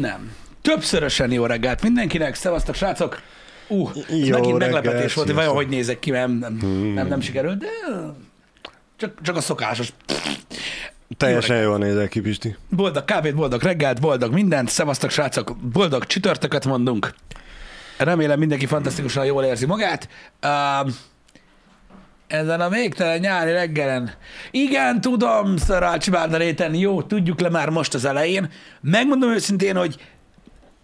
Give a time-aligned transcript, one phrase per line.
[0.00, 0.32] Nem.
[0.62, 3.20] Többszörösen jó reggelt mindenkinek, szevasztok srácok!
[3.68, 6.92] Uh, ez Jó megint reggelt, meglepetés volt, hogy vajon hogy nézek ki, nem, nem, Hmm.
[6.92, 7.66] nem, nem sikerült, de
[8.96, 9.92] csak, csak a szokásos.
[11.16, 12.56] Teljesen jól nézel ki, Pisti.
[12.68, 17.14] Boldog kávét, boldog reggelt, boldog mindent, szevasztok srácok, boldog csütörtöket mondunk.
[17.98, 20.08] Remélem mindenki fantasztikusan jól érzi magát.
[20.42, 20.90] Uh,
[22.32, 24.10] ezen a végtelen nyári reggelen.
[24.50, 28.50] Igen, tudom, Szarács réten, jó, tudjuk le már most az elején.
[28.80, 29.96] Megmondom őszintén, hogy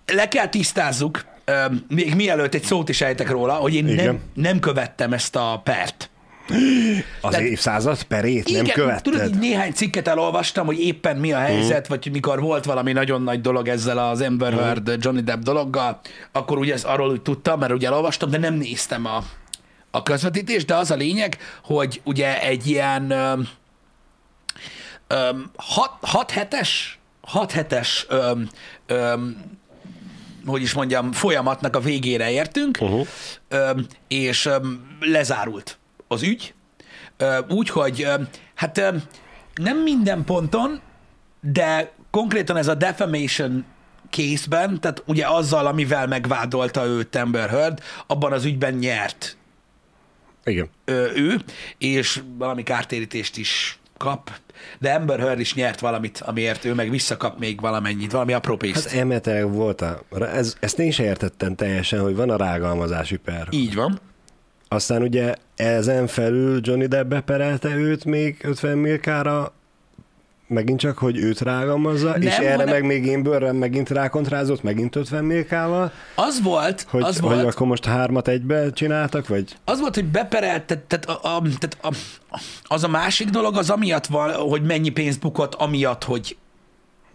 [0.06, 1.24] le kell tisztázzuk,
[1.88, 4.20] még mielőtt egy szót is ejtek róla, hogy én nem, Igen.
[4.34, 6.10] nem követtem ezt a pert.
[7.20, 9.12] Az Tehát- évszázad perét nem Igen, követted?
[9.12, 12.92] tudod, így néhány cikket elolvastam, hogy éppen mi a helyzet, vagy hogy mikor volt valami
[12.92, 16.00] nagyon nagy dolog ezzel az Amber Heard Johnny Depp dologgal,
[16.32, 19.22] akkor ugye ezt arról úgy tudtam, mert ugye elolvastam, de nem néztem a,
[19.90, 23.48] a közvetítést, de az a lényeg, hogy ugye egy ilyen öm,
[25.06, 28.48] öm, hat, hat hetes, hat hetes öm,
[28.86, 29.56] öm,
[30.46, 33.06] hogy is mondjam, folyamatnak a végére értünk, Uh-huh.
[33.48, 36.54] öm, és öm, lezárult az ügy,
[37.20, 38.14] Ö, úgy, hogy ö,
[38.54, 38.96] hát ö,
[39.54, 40.80] nem minden ponton,
[41.40, 43.64] de konkrétan ez a defamation
[44.10, 49.36] készben, tehát ugye azzal, amivel megvádolta őt Amber Heard, abban az ügyben nyert
[50.48, 50.68] Igen.
[50.84, 51.38] ö, ő,
[51.78, 54.30] és valami kártérítést is kap,
[54.78, 58.88] de Amber Heard is nyert valamit, amiért ő meg visszakap még valamennyit, valami apró pénzt.
[58.88, 60.02] Hát elméletileg volt a...
[60.20, 63.48] Ez, ezt én sem értettem teljesen, hogy van a rágalmazási per.
[63.50, 64.00] Így van.
[64.68, 69.52] Aztán ugye ezen felül Johnny Depp beperelte őt még 50 millikára,
[70.48, 74.62] megint csak, hogy őt rágalmazza, Nem, és erre hanem- meg még én bőrrel megint rákontrázott,
[74.62, 79.56] megint 50 millikával, Az volt, hogy, az hogy volt, akkor most hármat egybe csináltak, vagy?
[79.64, 81.94] Az volt, hogy beperelt, tehát, tehát, a, a, tehát a,
[82.62, 86.36] az a másik dolog, az amiatt van, hogy mennyi pénzt bukott, amiatt, hogy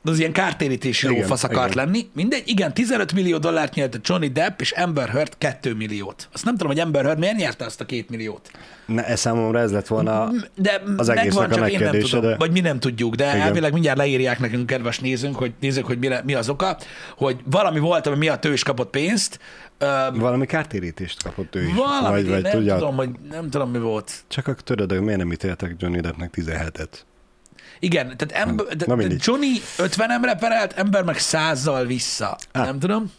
[0.03, 1.85] az ilyen kártérítési Igen, lófasz akart igen.
[1.85, 2.09] lenni.
[2.13, 6.29] Mindegy, igen, 15 millió dollárt nyert Johnny Depp, és Amber Heard 2 milliót.
[6.33, 8.51] Azt nem tudom, hogy Amber Heard miért nyerte azt a 2 milliót.
[8.85, 12.37] Ne, ez számomra ez lett volna De Az egésznek a én nem megkérdése, tudom, de-
[12.37, 13.41] vagy mi nem tudjuk, de Igen.
[13.41, 16.77] elvileg mindjárt leírják nekünk, kedves nézőnk, hogy nézzük, hogy mi, le, mi az oka,
[17.17, 19.39] hogy valami volt, ami miatt ő is kapott pénzt,
[19.77, 21.73] Öm, valami kártérítést kapott ő is.
[21.73, 24.11] valamit, vagy, vagy nem tudja, tudom, hogy nem tudom, mi volt.
[24.27, 26.89] Csak a tudod, miért nem ítéltek Johnny Deppnek 17-et?
[27.83, 29.25] Igen, tehát, ember, Na tehát.
[29.25, 32.37] Johnny 50-emre perelt, ember meg százzal vissza.
[32.51, 32.65] Ah.
[32.65, 33.11] Nem tudom.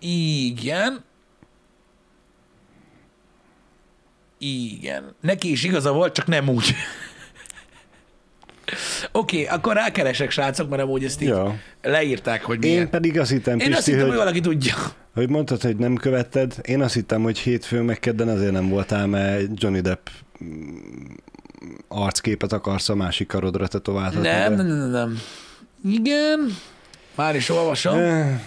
[0.00, 1.04] Igen.
[4.38, 5.14] Igen.
[5.20, 6.74] Neki is igaza volt, csak nem úgy.
[9.12, 11.58] Oké, okay, akkor rákeresek, srácok, mert amúgy ezt így Ja.
[11.82, 12.90] leírták, hogy Én miért.
[12.90, 14.74] pedig azt hittem, Én azt hittem, hogy hogy, valaki tudja.
[15.14, 16.54] hogy mondtad, hogy nem követted.
[16.62, 20.06] Én azt hittem, hogy hétfőn meg kedden azért nem voltál, mert Johnny Depp
[21.88, 24.28] arcképet akarsz a másik karodra tetováltatni.
[24.28, 25.18] Nem, nem, nem, nem.
[25.84, 26.56] Igen.
[27.14, 27.98] Már is olvasom.
[27.98, 28.40] Eh,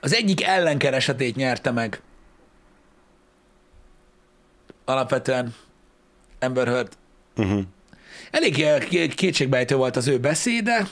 [0.00, 2.00] Az egyik ellenkeresetét nyerte meg.
[4.84, 5.54] Alapvetően
[6.40, 6.92] Amber Heard.
[7.36, 7.60] Uh-huh.
[8.30, 8.82] Elég eh,
[9.14, 10.88] kétségbejtő volt az ő beszéde,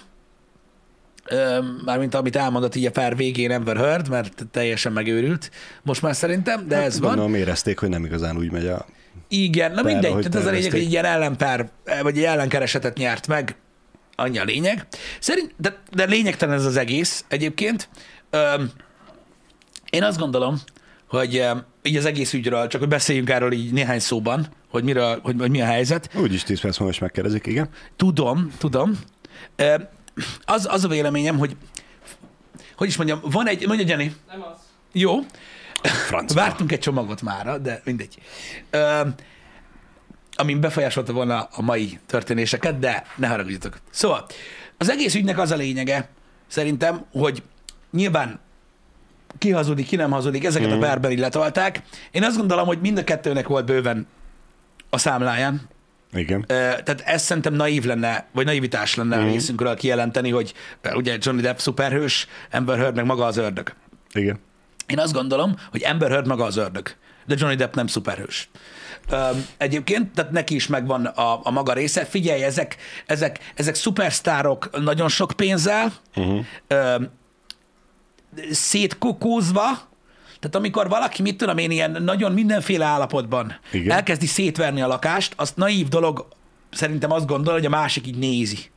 [1.84, 5.50] mármint amit elmondott így a pár végén Amber Heard, mert teljesen megőrült
[5.82, 7.08] most már szerintem, de ez van.
[7.08, 8.86] Hát Gondolom érezték, hogy nem igazán úgy megy a...
[9.28, 11.70] Igen, na Per, mindegy, tehát az a lényeg, hogy egy ilyen ellenpár,
[12.02, 13.56] vagy egy ellenkeresetet nyert meg,
[14.14, 14.86] annyi a lényeg.
[15.20, 17.88] Szerint, de, de lényegtelen ez az egész egyébként.
[18.30, 18.70] Öm,
[19.90, 20.60] én azt gondolom,
[21.08, 25.20] hogy öm, így az egész ügyről, csak hogy beszéljünk erről így néhány szóban, hogy, miről,
[25.22, 26.10] hogy, hogy mi a helyzet.
[26.14, 27.68] Úgyis 10 perc múlva is megkérdezik, igen.
[27.96, 28.98] Tudom, tudom.
[29.56, 29.74] Ö,
[30.44, 31.56] Az, az a véleményem, hogy
[32.76, 34.12] hogy is mondjam, van egy, mondja Jenny.
[34.28, 34.58] Nem az.
[34.92, 35.18] Jó,
[35.82, 36.40] Francba.
[36.40, 38.18] vártunk egy csomagot mára, de mindegy.
[38.70, 39.00] Ö,
[40.34, 43.76] amin befolyásolta volna a mai történéseket, de ne haragudjatok.
[43.90, 44.26] Szóval,
[44.78, 46.08] az egész ügynek az a lényege,
[46.46, 47.42] szerintem, hogy
[47.92, 48.40] nyilván
[49.38, 50.72] ki hazudik, ki nem hazudik, ezeket mm.
[50.72, 51.82] a perben így letolták.
[52.10, 54.06] Én azt gondolom, hogy mind a kettőnek volt bőven
[54.90, 55.68] a számláján,
[56.12, 56.44] Igen.
[56.46, 59.26] Tehát ez szerintem naív lenne, vagy naivitás lenne Mhm.
[59.26, 60.54] a részünkről kijelenteni, hogy
[60.94, 63.72] ugye Johnny Depp szuperhős, Amber Heard meg maga az ördög.
[64.12, 64.38] Igen.
[64.92, 66.96] Én azt gondolom, hogy Amber Heard maga az ördög,
[67.26, 68.50] de Johnny Depp nem szuperhős.
[69.10, 72.04] Öm, egyébként, tehát neki is megvan a, a maga része.
[72.04, 76.44] Figyelj, ezek, ezek, ezek szupersztárok nagyon sok pénzzel, Uh-huh.
[78.50, 79.62] szétkokózva,
[80.40, 83.90] tehát amikor valaki, mit tudom én, ilyen nagyon mindenféle állapotban Igen.
[83.90, 86.26] elkezdi szétverni a lakást, azt naív dolog
[86.70, 88.70] szerintem azt gondol, hogy a másik így nézi.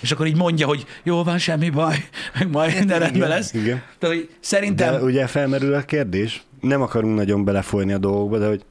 [0.00, 1.96] És akkor így mondja, hogy jó van, semmi baj,
[2.38, 3.52] meg majd minden rendben lesz.
[3.52, 3.82] igen.
[3.98, 4.92] Tehát, hogy szerintem...
[4.92, 8.64] De ugye felmerül a kérdés, nem akarunk nagyon belefolyni a dolgokba, de hogy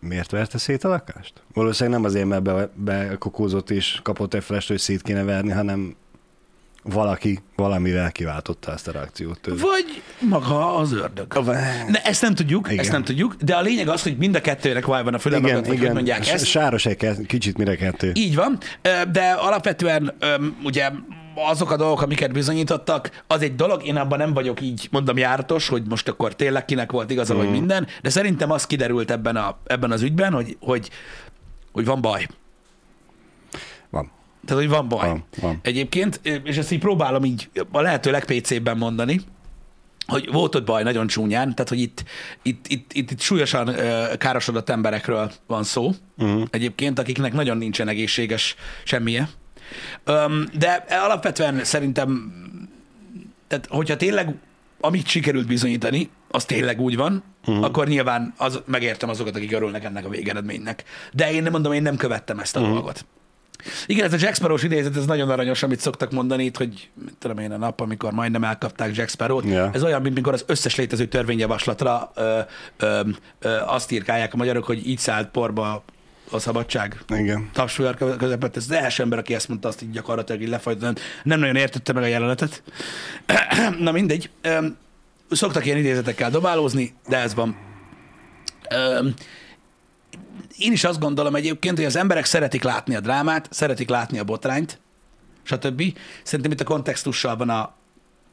[0.00, 1.32] miért verte szét a lakást?
[1.52, 5.96] Valószínűleg nem azért, mert be, bekokózott és kapott egy flash hogy szét kéne verni, hanem
[6.82, 9.60] valaki valamivel kiváltotta ezt a reakciót tőle.
[9.60, 11.34] Vagy maga az ördög.
[11.88, 12.78] Ne, ezt nem tudjuk, Igen.
[12.78, 15.36] ezt nem tudjuk, de a lényeg az, hogy mind a kettőnek vaj van a füle
[15.36, 16.44] Igen, vagy hogy igen, mondják ezt.
[16.44, 18.10] sáros egy kicsit mire kettő.
[18.14, 18.58] Így van,
[19.12, 20.14] de alapvetően
[20.62, 20.90] ugye
[21.34, 25.68] azok a dolgok, amiket bizonyítottak, az egy dolog, én abban nem vagyok így, mondom, jártos,
[25.68, 27.36] hogy most akkor tényleg kinek volt igaza, Mm.
[27.36, 30.90] vagy minden, de szerintem az kiderült ebben, a, ebben az ügyben, hogy, hogy,
[31.72, 32.26] hogy van baj.
[33.90, 34.10] Van.
[34.44, 35.08] Tehát, hogy van baj.
[35.08, 35.58] Van, van.
[35.62, 39.20] Egyébként, és ezt így próbálom így a lehető legpécébben mondani,
[40.06, 42.04] hogy volt ott baj nagyon csúnyán, tehát hogy itt,
[42.42, 46.42] itt, itt, itt, itt súlyosan ö, károsodott emberekről van szó, uh-huh.
[46.50, 48.54] egyébként, akiknek nagyon nincsen egészséges
[48.84, 49.28] semmije.
[50.04, 52.32] Öm, de alapvetően szerintem,
[53.48, 54.34] tehát hogyha tényleg
[54.80, 57.64] amit sikerült bizonyítani, az tényleg úgy van, uh-huh.
[57.64, 60.84] akkor nyilván az, megértem azokat, akik örülnek ennek a végeredménynek.
[61.12, 62.74] De én nem mondom, én nem követtem ezt a uh-huh.
[62.74, 63.06] dolgot.
[63.86, 67.38] Igen, ez a Jack Sparrow-s idézet, ez nagyon aranyos, amit szoktak mondani itt, hogy tudom
[67.38, 69.44] én, a nap, amikor majdnem elkapták Jack Sparrow-t.
[69.44, 69.70] Ja.
[69.72, 72.38] Ez olyan, mint mikor az összes létező törvényjavaslatra ö,
[72.76, 73.00] ö,
[73.38, 75.84] ö, azt írkálják a magyarok, hogy így szállt porba
[76.30, 77.00] a szabadság.
[77.08, 77.50] Igen.
[77.52, 81.00] Tapsfőr közepett, ez az első ember, aki ezt mondta, azt így gyakorlatilag így lefajtott.
[81.22, 82.62] Nem nagyon értette meg a jelenetet.
[83.78, 84.30] Na mindegy.
[85.30, 87.56] Szoktak ilyen idézetekkel dobálózni, de ez van.
[90.58, 94.24] Én is azt gondolom egyébként, hogy az emberek szeretik látni a drámát, szeretik látni a
[94.24, 94.80] botrányt,
[95.42, 95.82] stb.
[96.22, 97.74] Szerintem itt a kontextussal van a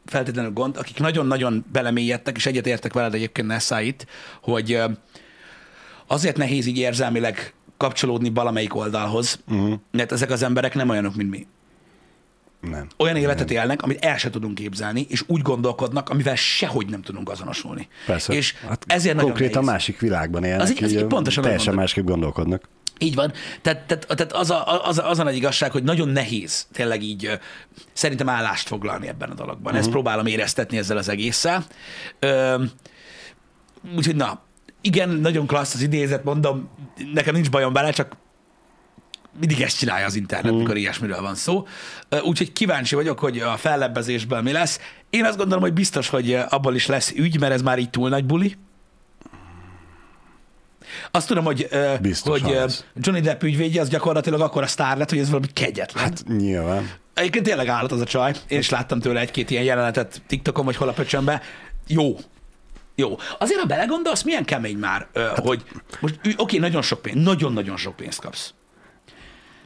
[0.05, 4.07] feltétlenül gond, akik nagyon-nagyon belemélyedtek, és egyetértek veled egyébként Nessáit,
[4.41, 4.81] hogy
[6.07, 9.73] azért nehéz így érzelmileg kapcsolódni valamelyik oldalhoz, uh-huh.
[9.91, 11.47] mert ezek az emberek nem olyanok, mint mi.
[12.61, 12.87] Nem.
[12.97, 17.29] Olyan életet élnek, amit el sem tudunk képzelni, és úgy gondolkodnak, amivel sehogy nem tudunk
[17.29, 17.87] azonosulni.
[18.05, 18.33] Persze.
[18.33, 19.69] És hát ezért konkrétan nehéz.
[19.69, 22.69] másik világban élnek, Az így- az így így pontosan teljesen másképp gondolkodnak.
[23.01, 23.33] Így van.
[23.61, 27.01] Tehát, tehát, tehát az, a, az, a, az a nagy igazság, hogy nagyon nehéz tényleg
[27.01, 27.39] így
[27.93, 29.63] szerintem állást foglalni ebben a dologban.
[29.63, 29.79] Uh-huh.
[29.79, 31.65] Ezt próbálom éreztetni ezzel az egésszel.
[32.19, 32.63] Ö,
[33.95, 34.41] úgyhogy na,
[34.81, 36.69] igen, nagyon klassz az idézet, mondom,
[37.13, 38.15] nekem nincs bajom vele, csak
[39.39, 41.67] mindig ezt csinálja az internet, mikor ilyesmiről van szó.
[42.23, 44.79] Úgyhogy kíváncsi vagyok, hogy a fellebbezésből mi lesz.
[45.09, 48.09] Én azt gondolom, hogy biztos, hogy abból is lesz ügy, mert ez már így túl
[48.09, 48.57] nagy buli.
[51.11, 51.69] Azt tudom, hogy,
[52.01, 52.85] Biztos hogy az.
[52.95, 56.03] Johnny Depp ügyvédje az gyakorlatilag akkor a sztár lett, hogy ez valami kegyetlen.
[56.03, 56.91] Hát, nyilván.
[57.13, 58.33] Egyébként tényleg állat az a csaj.
[58.47, 61.41] Én is láttam tőle egy-két ilyen jelenetet TikTokon, vagy hol a pöcsönbe.
[61.87, 62.17] Jó.
[62.95, 63.17] Jó.
[63.39, 65.63] Azért, ha belegondolsz, milyen kemény már, Hát- hogy
[65.99, 68.53] most oké, nagyon sok pénz, nagyon-nagyon sok pénzt kapsz.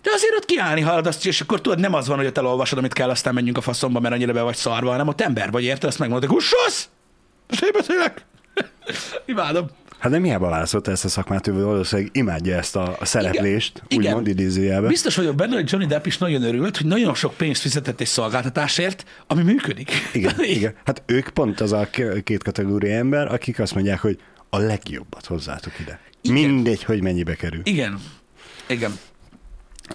[0.04, 2.94] De azért ott kiállni haladt, és akkor tudod, nem az van, hogy ott elolvasod, amit
[2.94, 5.90] kell, aztán menjünk a faszomba, mert annyira be vagy szarva, hanem ott ember vagy, érted?
[5.90, 6.90] Ezt megmondod, hogy kussasz!
[7.48, 8.26] Most én beszélek!
[9.26, 9.70] Imádom.
[10.00, 14.06] Hát nem hiába válaszolta ezt a szakmát, ő valószínűleg imádja ezt a, szereplést, Igen.
[14.06, 14.90] úgymond idézőjelben.
[14.90, 18.08] Biztos vagyok benne, hogy Johnny Depp is nagyon örült, hogy nagyon sok pénzt fizetett egy
[18.08, 19.92] szolgáltatásért, ami működik.
[20.14, 20.74] Igen, igen.
[20.86, 21.90] Hát ők pont az a
[22.24, 24.20] két kategória ember, akik azt mondják, hogy
[24.50, 26.00] a legjobbat hozzátok ide.
[26.22, 26.50] Igen.
[26.50, 27.62] Mindegy, hogy mennyibe kerül.
[27.64, 28.00] Igen.
[28.68, 29.00] Igen.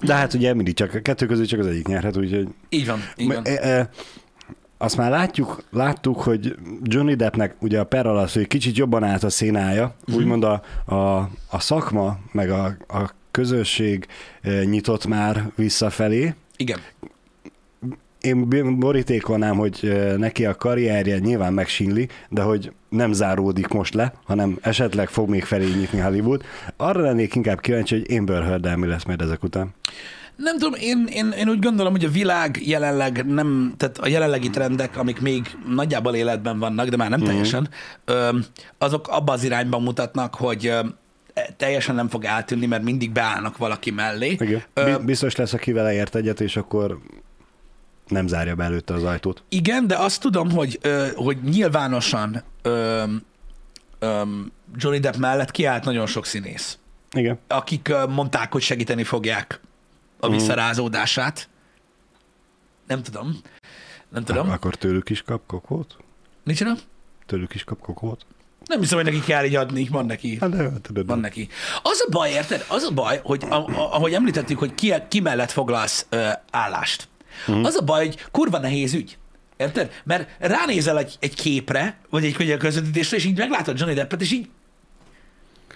[0.02, 2.48] De hát ugye mindig csak a kettő közül csak az egyik nyerhet, úgyhogy...
[2.68, 3.00] Így van.
[3.16, 3.42] Így van.
[3.44, 3.88] E, e,
[4.78, 9.22] azt már látjuk, láttuk, hogy Johnny Deppnek ugye a per alatt, hogy kicsit jobban állt
[9.22, 9.92] a szénája, Mhm.
[10.00, 10.16] uh-huh.
[10.16, 10.62] úgymond a,
[10.94, 11.16] a,
[11.50, 14.06] a szakma, meg a, a közösség
[14.42, 16.34] e, nyitott már visszafelé.
[16.56, 16.78] Igen.
[18.20, 24.12] Én borítékolnám, hogy e, neki a karrierje nyilván megsínli, de hogy nem záródik most le,
[24.24, 26.42] hanem esetleg fog még felé nyitni Hollywood.
[26.76, 29.74] Arra lennék inkább kíváncsi, hogy Amber heard mi lesz majd ezek után.
[30.36, 34.50] Nem tudom, én, én, én úgy gondolom, hogy a világ jelenleg nem, tehát a jelenlegi
[34.50, 37.68] trendek, amik még nagyjából életben vannak, de már nem teljesen,
[38.04, 38.38] ö,
[38.78, 40.80] azok abba az irányban mutatnak, hogy ö,
[41.56, 44.36] teljesen nem fog eltűnni, mert mindig beállnak valaki mellé.
[44.40, 45.04] Igen.
[45.04, 46.98] Biztos lesz, aki vele ért egyet, és akkor
[48.08, 49.42] nem zárja be előtte az ajtót.
[49.48, 53.04] Igen, de azt tudom, hogy, ö, hogy nyilvánosan ö,
[53.98, 54.22] ö,
[54.74, 56.78] Johnny Depp mellett kiállt nagyon sok színész,
[57.12, 57.38] Igen.
[57.46, 59.60] akik mondták, hogy segíteni fogják
[60.20, 61.48] a visszarázódását.
[62.86, 63.40] Nem tudom.
[64.08, 64.50] Nem tudom.
[64.50, 65.96] Akkor tőlük is kap kokót?
[66.44, 66.78] Nincs nem?
[67.26, 68.26] Tőlük is kap kokót?
[68.64, 70.38] Nem hiszem, hogy neki kell így adni, van neki.
[70.40, 71.06] Hát de tudod.
[71.06, 71.48] Van neki.
[71.82, 72.64] Az a baj, érted?
[72.68, 77.08] Az a baj, hogy a, a, ahogy említettük, hogy ki, ki mellett foglalsz ö, állást.
[77.46, 77.66] Uh-huh.
[77.66, 79.18] Az a baj, hogy kurva nehéz ügy.
[79.56, 79.92] Érted?
[80.04, 84.32] Mert ránézel egy, egy képre, vagy egy könyv közvetítésre, és így meglátod Johnny Deppet, és
[84.32, 84.48] így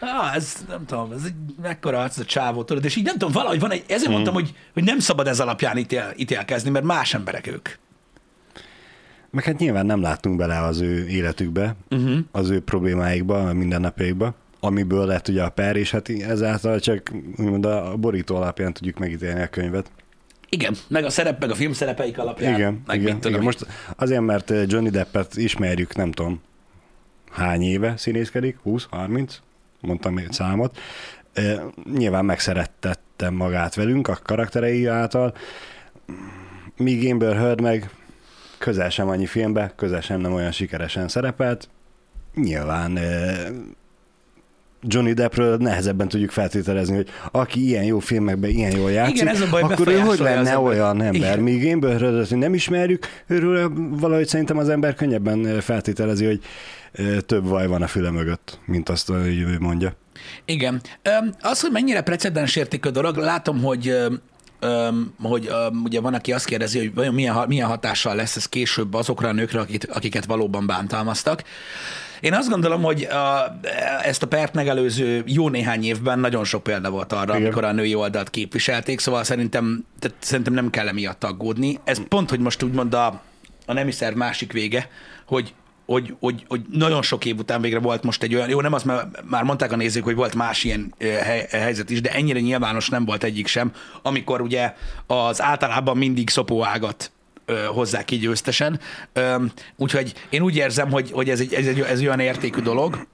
[0.04, 3.33] Ah, ez nem tudom, ez egy mekkora ez a csávó, tudod, és így nem tudom,
[3.33, 4.12] valahogy van egy, ezért mm.
[4.12, 7.69] mondtam, hogy, hogy nem szabad ez alapján ítél, ítélkezni, mert más emberek ők.
[9.31, 12.19] Meg hát nyilván nem láttunk bele az ő életükbe, uh-huh.
[12.33, 17.64] az ő problémáikba, a mindennapjaikba, amiből lett ugye a per, és hát ezáltal csak úgymond
[17.64, 19.90] a borító alapján tudjuk megítélni a könyvet.
[20.55, 22.55] Igen, meg a szerep, meg a film szerepeik alapján.
[22.55, 23.45] Igen, meg igen, mit tudom igen.
[23.45, 23.67] Most
[23.97, 26.41] azért, mert eh, Johnny Deppet ismerjük, nem tudom,
[27.31, 29.33] hány éve színészkedik, 20-30,
[29.81, 30.79] mondtam egy számot.
[31.33, 31.61] Eh,
[31.93, 35.35] Nyilván megszerettettem magát velünk a karakterei által,
[36.77, 37.91] míg Amber Heard meg
[38.59, 41.69] közel sem annyi filmbe, közel sem nem olyan sikeresen szerepelt.
[42.35, 43.47] Nyilván eh,
[44.83, 49.41] Johnny Deppről nehezebben tudjuk feltételezni, hogy aki ilyen jó filmekben ilyen jól játszik, Igen, ez
[49.41, 50.57] a baj, akkor ő hogy lenne ember.
[50.57, 51.15] olyan ember?
[51.15, 51.39] Igen.
[51.39, 56.41] Míg Amber Heard-öt nem ismerjük, őről valahogy szerintem az ember könnyebben feltételezi, hogy
[57.27, 59.97] több vaj van a füle mögött, mint azt hogy ő mondja.
[60.45, 60.81] Igen.
[61.41, 63.97] Az, hogy mennyire precedens értékű dolog, látom, hogy
[65.23, 65.51] hogy
[65.85, 69.33] ugye van, aki azt kérdezi, hogy vajon milyen, milyen hatással lesz ez később azokra a
[69.33, 71.43] nőkre, akit, akiket valóban bántalmaztak.
[72.23, 73.59] Én azt gondolom, hogy a,
[74.02, 77.43] ezt a pert megelőző jó néhány évben nagyon sok példa volt arra, Igen.
[77.43, 81.79] amikor a női oldalt képviselték, szóval szerintem, tehát szerintem nem kell emiatt aggódni.
[81.85, 83.23] Ez pont, hogy most úgymond a,
[83.67, 84.88] a nemi szerv másik vége,
[85.26, 85.55] hogy
[85.87, 88.83] hogy, hogy, hogy nagyon sok év után végre volt most egy olyan, jó, nem az,
[88.83, 92.88] mert már mondták a nézők, hogy volt más ilyen hely, helyzet is, de ennyire nyilvános
[92.88, 94.75] nem volt egyik sem, amikor ugye
[95.07, 97.12] az általában mindig szopóágat
[97.45, 98.81] ö, hozzák ki győztesen.
[99.13, 99.45] Ö,
[99.77, 103.07] úgyhogy én úgy érzem, hogy, hogy ez, egy, ez, egy, ez olyan értékű dolog,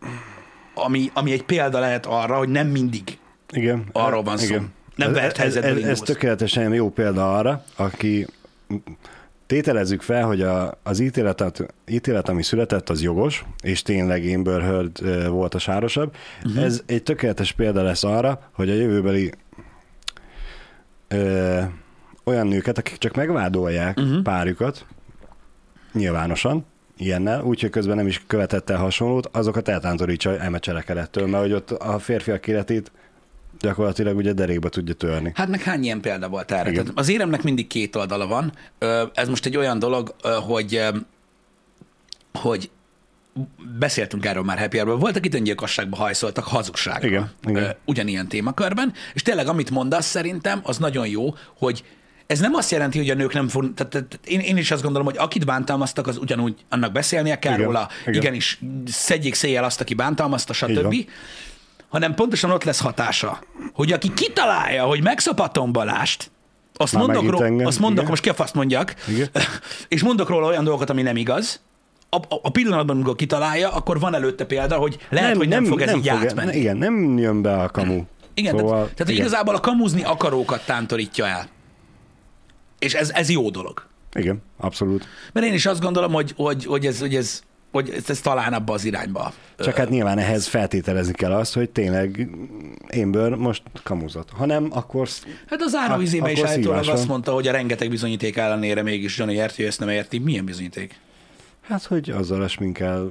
[0.74, 3.18] ami, ami egy példa lehet arra, hogy nem mindig
[3.52, 3.84] Igen.
[3.92, 4.56] Arról van szó.
[4.94, 6.00] Nem ez, ez, ez indulsz.
[6.00, 8.26] tökéletesen jó példa arra, aki
[9.46, 15.28] tételezzük fel, hogy a, az ítélet, ítélet, ami született, az jogos, és tényleg Amber Heard
[15.28, 16.14] volt a sárosabb.
[16.44, 16.64] Uh-huh.
[16.64, 19.32] Ez egy tökéletes példa lesz arra, hogy a jövőbeli
[21.08, 21.60] ö,
[22.28, 24.22] olyan nőket, akik csak megvádolják uh-huh.
[24.22, 24.86] párjukat,
[25.92, 26.64] nyilvánosan,
[26.96, 31.70] ilyennel, úgyhogy közben nem is követett el hasonlót, azokat eltántorítsa eme cselekedettől, mert hogy ott
[31.70, 32.92] a férfiak életét
[33.60, 35.32] gyakorlatilag ugye derékba tudja törni.
[35.34, 36.70] Hát meg hány ilyen példa volt erre?
[36.70, 36.84] Igen.
[36.84, 38.52] Tehát az éremnek mindig két oldala van.
[39.14, 40.14] Ez most egy olyan dolog,
[40.46, 40.82] hogy,
[42.32, 42.70] hogy
[43.78, 47.08] beszéltünk erről már Happy Hour-ban, voltak itt öngyilkosságba hajszoltak hazugsággal.
[47.08, 47.74] Igen, igen.
[47.84, 51.84] Ugyanilyen témakörben, és tényleg amit mondasz szerintem, az nagyon jó, hogy
[52.28, 54.82] ez nem azt jelenti, hogy a nők nem fog, tehát, tehát én, én is azt
[54.82, 58.14] gondolom, hogy akit bántalmaztak, az ugyanúgy annak beszélnie kell Igen, róla, igen.
[58.14, 60.94] igenis szedjék széjjel azt, aki bántalmazta, stb.
[61.88, 63.38] Hanem pontosan ott lesz hatása,
[63.72, 66.30] hogy aki kitalálja, hogy megszopatom Balást,
[66.76, 68.10] azt Már mondok, ró- engem, azt mondok igen.
[68.10, 69.28] most ki a faszt mondjak, Igen.
[69.88, 71.60] és mondok róla olyan dolgokat, ami nem igaz,
[72.10, 75.96] a, a, pillanatban, amikor kitalálja, akkor van előtte példa, hogy lehet, hogy nem, fog ez
[75.96, 76.56] így fog- átmenni.
[76.56, 78.02] Igen, nem jön be a kamu.
[78.34, 81.48] Igen, szóval, tehát, tehát igen, igazából a kamuzni akarókat tántorítja el.
[82.78, 83.86] És ez, ez jó dolog.
[84.14, 85.06] Igen, abszolút.
[85.32, 87.42] Mert én is azt gondolom, hogy, hogy, hogy, ez, hogy, ez,
[87.72, 89.32] hogy ez, ez talán abba az irányba.
[89.58, 92.28] Csak hát nyilván ehhez feltételezni kell azt, hogy tényleg
[93.02, 94.30] Amber most kamuzott.
[94.30, 95.08] Ha nem, akkor
[95.46, 99.34] Hát az áravizébe Ak- is állítólag azt mondta, hogy a rengeteg bizonyíték ellenére mégis Johnny
[99.34, 100.18] érti, ezt nem érti.
[100.18, 101.00] Milyen bizonyíték?
[101.68, 103.10] hát, hogy azzal a sminkel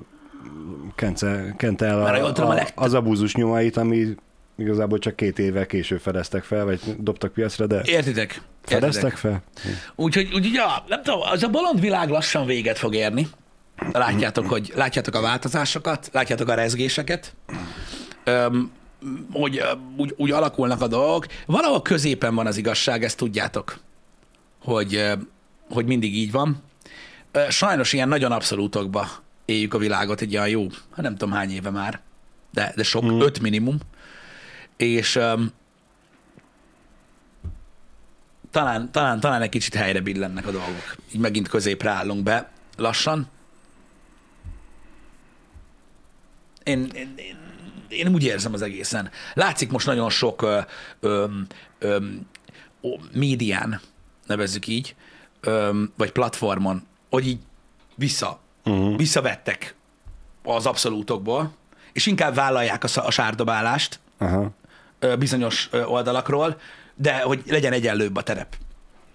[1.57, 4.15] kente el a, a a, az abúzus nyomait, ami
[4.57, 8.41] igazából csak két évvel később fedeztek fel, vagy dobtak piacra, de Értitek?
[8.63, 9.17] fedeztek Értitek?
[9.17, 9.43] fel?
[9.95, 13.27] Úgyhogy, úgy, ja, nem tudom, az a bolond világ lassan véget fog érni.
[13.91, 17.35] Látjátok, hogy látjátok a változásokat, látjátok a rezgéseket,
[18.23, 18.71] Öm,
[19.31, 19.61] hogy
[19.97, 21.25] úgy, úgy alakulnak a dolgok.
[21.45, 23.79] Valahol középen van az igazság, ezt tudjátok,
[24.63, 25.05] hogy,
[25.69, 26.63] hogy mindig így van.
[27.49, 29.07] Sajnos ilyen nagyon abszolútokba
[29.45, 31.99] éljük a világot egy olyan jó, nem tudom hány éve már,
[32.53, 33.19] de, de sok, mm.
[33.19, 33.77] öt minimum.
[34.77, 35.51] És öm,
[38.51, 40.95] talán, talán, talán egy kicsit helyre billennek a dolgok.
[41.11, 43.27] Így megint középre állunk be lassan.
[46.63, 47.37] Én, én, én,
[47.87, 49.09] én úgy érzem az egészen.
[49.33, 50.59] Látszik most nagyon sok ö,
[50.99, 51.25] ö,
[51.79, 52.05] ö,
[52.81, 53.81] ó, médián,
[54.25, 54.95] nevezzük így,
[55.39, 57.39] ö, vagy platformon, hogy így
[57.95, 58.97] vissza, uh-huh.
[58.97, 59.75] visszavettek
[60.43, 61.55] az abszolútokból,
[61.93, 64.51] és inkább vállalják a, a sárdobálást, Aha.
[65.19, 66.59] Bizonyos oldalakról,
[66.95, 68.55] de hogy legyen egyenlőbb a terep.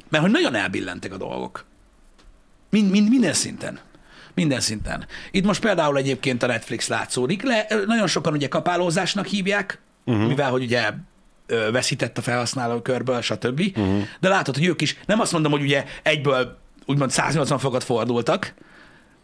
[0.09, 1.65] Mert hogy nagyon elbillentek a dolgok.
[2.71, 3.79] Mind, mind, minden szinten.
[4.35, 5.07] Minden szinten.
[5.31, 7.43] Itt most például egyébként a Netflix látszódik.
[7.43, 10.27] Le, nagyon sokan ugye kapálózásnak hívják, uh-huh.
[10.27, 10.91] mivel hogy ugye
[11.73, 13.61] veszített a felhasználó körből, stb.
[13.61, 14.03] Uh-huh.
[14.21, 18.55] De látod, hogy ők is, nem azt mondom, hogy ugye egyből úgymond 180 fokat fordultak,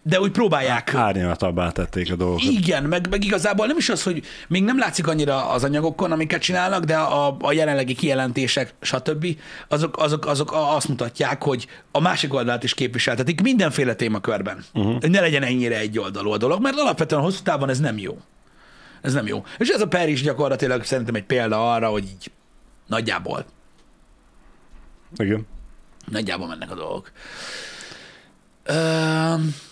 [0.09, 2.45] de úgy próbálják Árnyalatabbá tették a dolgokat.
[2.45, 6.41] igen, meg, meg igazából nem is az, hogy még nem látszik annyira az anyagokon, amiket
[6.41, 9.27] csinálnak, de a, a jelenlegi kijelentések, stb.
[9.69, 14.65] Azok, azok, azok azt mutatják, hogy a másik oldalt is képviseltetik mindenféle témakörben.
[14.75, 15.01] Uh-huh.
[15.01, 18.19] Hogy ne legyen ennyire egy oldalú a dolog, mert alapvetően hosszú távon ez nem jó.
[19.03, 19.45] Ez nem jó.
[19.59, 22.31] És ez a per is gyakorlatilag szerintem egy példa arra, hogy így
[22.87, 23.45] nagyjából.
[25.17, 25.47] Igen.
[26.11, 27.13] Nagyjából mennek a dolgok.
[28.67, 29.67] A-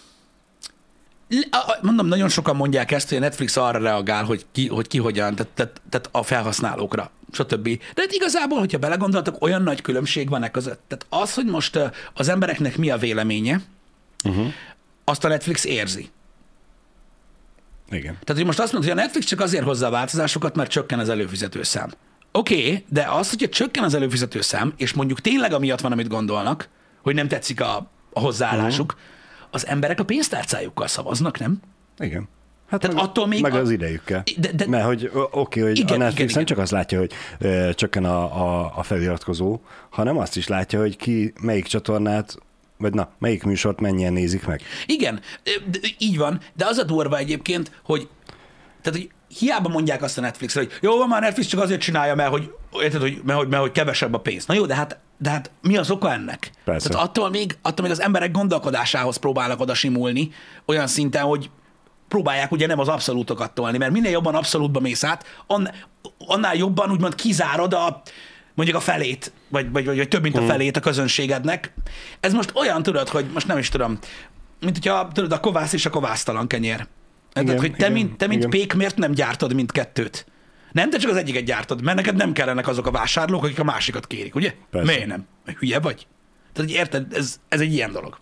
[1.83, 5.35] mondom, nagyon sokan mondják ezt, hogy a Netflix arra reagál, hogy ki, hogy ki hogyan,
[5.35, 7.69] tehát, tehát, tehát a felhasználókra, stb.
[7.69, 10.81] De hát igazából, hogyha belegondoltak, olyan nagy különbség van e között.
[10.89, 11.79] Tehát az, hogy most
[12.15, 13.61] az embereknek mi a véleménye,
[14.25, 14.47] uh-huh.
[15.05, 16.11] azt a Netflix érzi.
[17.91, 18.13] Igen.
[18.13, 20.99] Tehát, hogy most azt mondod, hogy a Netflix csak azért hozza a változásokat, mert csökken
[20.99, 21.91] az előfizető szám.
[22.33, 26.09] Oké, okay, de az, hogyha csökken az előfizető szám, és mondjuk tényleg amiatt van, amit
[26.09, 26.69] gondolnak,
[27.03, 29.15] hogy nem tetszik a, a hozzáállásuk, uh-huh.
[29.57, 31.61] Az emberek a pénztárcájukkal szavaznak, nem?
[31.99, 32.29] Igen.
[32.69, 34.23] Hát Tehát meg, attól még meg a- az idejükkel.
[34.39, 36.45] De- de- Mert hogy oké, hogy Igen, a Netflix igen, nem igen.
[36.47, 39.61] csak azt látja, hogy ö, csökken a, a, a feliratkozó,
[39.91, 42.37] hanem azt is látja, hogy ki melyik csatornát,
[42.79, 44.63] vagy na, melyik műsort mennyien nézik meg.
[44.87, 45.21] Igen,
[45.71, 48.09] de, így van, de az a durva egyébként, hogy
[48.83, 52.15] tehát, hogy hiába mondják azt a Netflixre, hogy jó van, már Netflix csak azért csinálja,
[52.15, 52.51] mert hogy,
[52.83, 54.47] érted, hogy, mert, hogy, mert hogy kevesebb a pénz.
[54.47, 56.51] Na jó, de hát, de hát mi az oka ennek?
[56.65, 56.89] Persze.
[56.89, 60.31] Tehát attól még, attól még az emberek gondolkodásához próbálnak oda simulni,
[60.65, 61.51] olyan szinten, hogy
[62.09, 65.73] próbálják ugye nem az abszolútokat tolni, mert minél jobban abszolútba mész át, ann-
[66.19, 68.03] annál jobban úgymond kizárod a,
[68.55, 71.73] mondjuk a felét, vagy, vagy, vagy, vagy több, mint a felét a közönségednek.
[72.21, 73.99] Ez most olyan, tudod, hogy most nem is tudom,
[74.61, 76.87] mint hogyha tudod, a kovász és a kovásztalan kenyér.
[77.41, 78.51] Igen, Tehát, hogy te, igen, mint, te mint igen.
[78.51, 80.27] pék miért nem gyártod mindkettőt?
[80.73, 83.65] Nem, te csak az egyiket gyártod, mert neked nem kellenek azok a vásárlók, akik a
[83.65, 84.55] másikat kérik, ugye?
[84.71, 84.93] Persze.
[84.93, 85.27] Miért nem?
[85.59, 86.07] Hülye vagy?
[86.53, 88.19] Tehát, hogy érted, ez, ez egy ilyen dolog.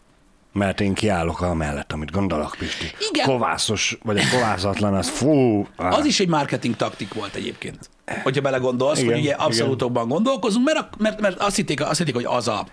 [0.53, 2.87] Mert én kiállok a mellett, amit gondolok, Pisti.
[3.11, 3.27] Igen.
[3.27, 5.67] Kovászos, vagy a kovászatlan, az fú.
[5.77, 5.99] áh.
[5.99, 7.91] Az is egy marketing taktik volt egyébként.
[8.23, 9.41] Hogyha belegondolsz, Igen, hogy ugye igen.
[9.47, 12.67] abszolútokban gondolkozunk, mert, mert, mert azt, hitték, azt hitték, hogy az a,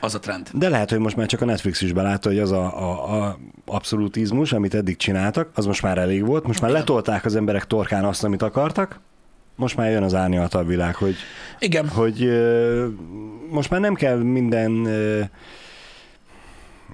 [0.00, 0.48] az a trend.
[0.52, 3.38] De lehet, hogy most már csak a Netflix is belátta, hogy az a, a, a
[3.66, 6.46] abszolutizmus, amit eddig csináltak, az most már elég volt.
[6.46, 9.00] Most már letolták az emberek torkán azt, amit akartak.
[9.56, 11.14] Most már jön az árnyaltabb világ, hogy,
[11.58, 11.88] Igen.
[11.88, 12.86] hogy ö,
[13.50, 15.20] most már nem kell minden ö,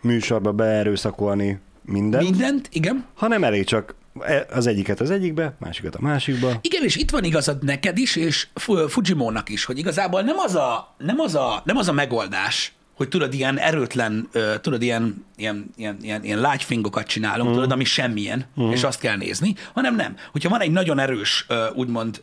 [0.03, 3.05] műsorba beerőszakolni mindent, Mindent, igen.
[3.15, 6.51] hanem elég csak e- az egyiket az egyikbe, másikat a másikba.
[6.61, 10.55] Igen, és itt van igazad neked is, és Fu- Fujimónak is, hogy igazából nem az
[10.55, 14.29] a, nem az a, nem az a megoldás, hogy tudod, ilyen erőtlen,
[14.61, 17.53] tudod, ilyen, ilyen, ilyen, ilyen, ilyen lágyfingokat csinálunk, mm.
[17.53, 18.71] tudod, ami semmilyen, mm.
[18.71, 20.17] és azt kell nézni, hanem nem.
[20.33, 22.23] Hogyha van egy nagyon erős, úgymond,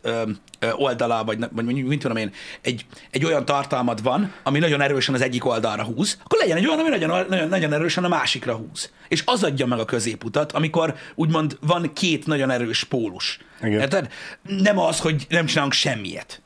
[0.72, 5.20] oldala, vagy, vagy mint tudom én, egy, egy olyan tartalmad van, ami nagyon erősen az
[5.20, 8.90] egyik oldalra húz, akkor legyen egy olyan, ami nagyon, nagyon, nagyon erősen a másikra húz.
[9.08, 13.38] És az adja meg a középutat, amikor úgymond van két nagyon erős pólus.
[13.62, 13.80] Igen.
[13.80, 14.12] Érted?
[14.42, 16.42] Nem az, hogy nem csinálunk semmiet.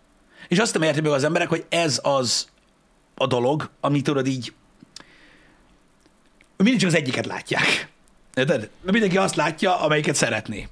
[0.49, 2.47] És azt nem érti meg az emberek, hogy ez az
[3.17, 4.53] a dolog, ami tudod így,
[6.57, 7.89] mindig csak az egyiket látják.
[8.35, 8.71] Érted?
[8.91, 10.69] Mindenki azt látja, amelyiket szeretné.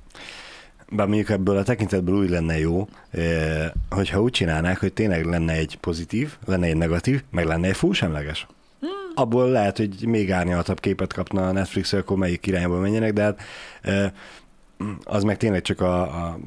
[0.88, 5.52] Bár mondjuk ebből a tekintetből úgy lenne jó, eh, hogyha úgy csinálnák, hogy tényleg lenne
[5.52, 8.46] egy pozitív, lenne egy negatív, meg lenne egy full semleges.
[9.14, 13.40] Abból lehet, hogy még árnyaltabb képet kapna a Netflix, akkor melyik irányba menjenek, de hát
[13.83, 14.11] eh,
[15.04, 16.38] az meg tényleg csak a, a,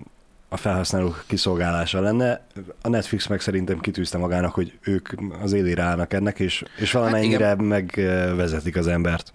[0.49, 2.45] a felhasználók kiszolgálása lenne.
[2.81, 5.09] A Netflix meg szerintem kitűzte magának, hogy ők
[5.41, 9.33] az élére állnak ennek, és, és valamennyire hát megvezetik az embert.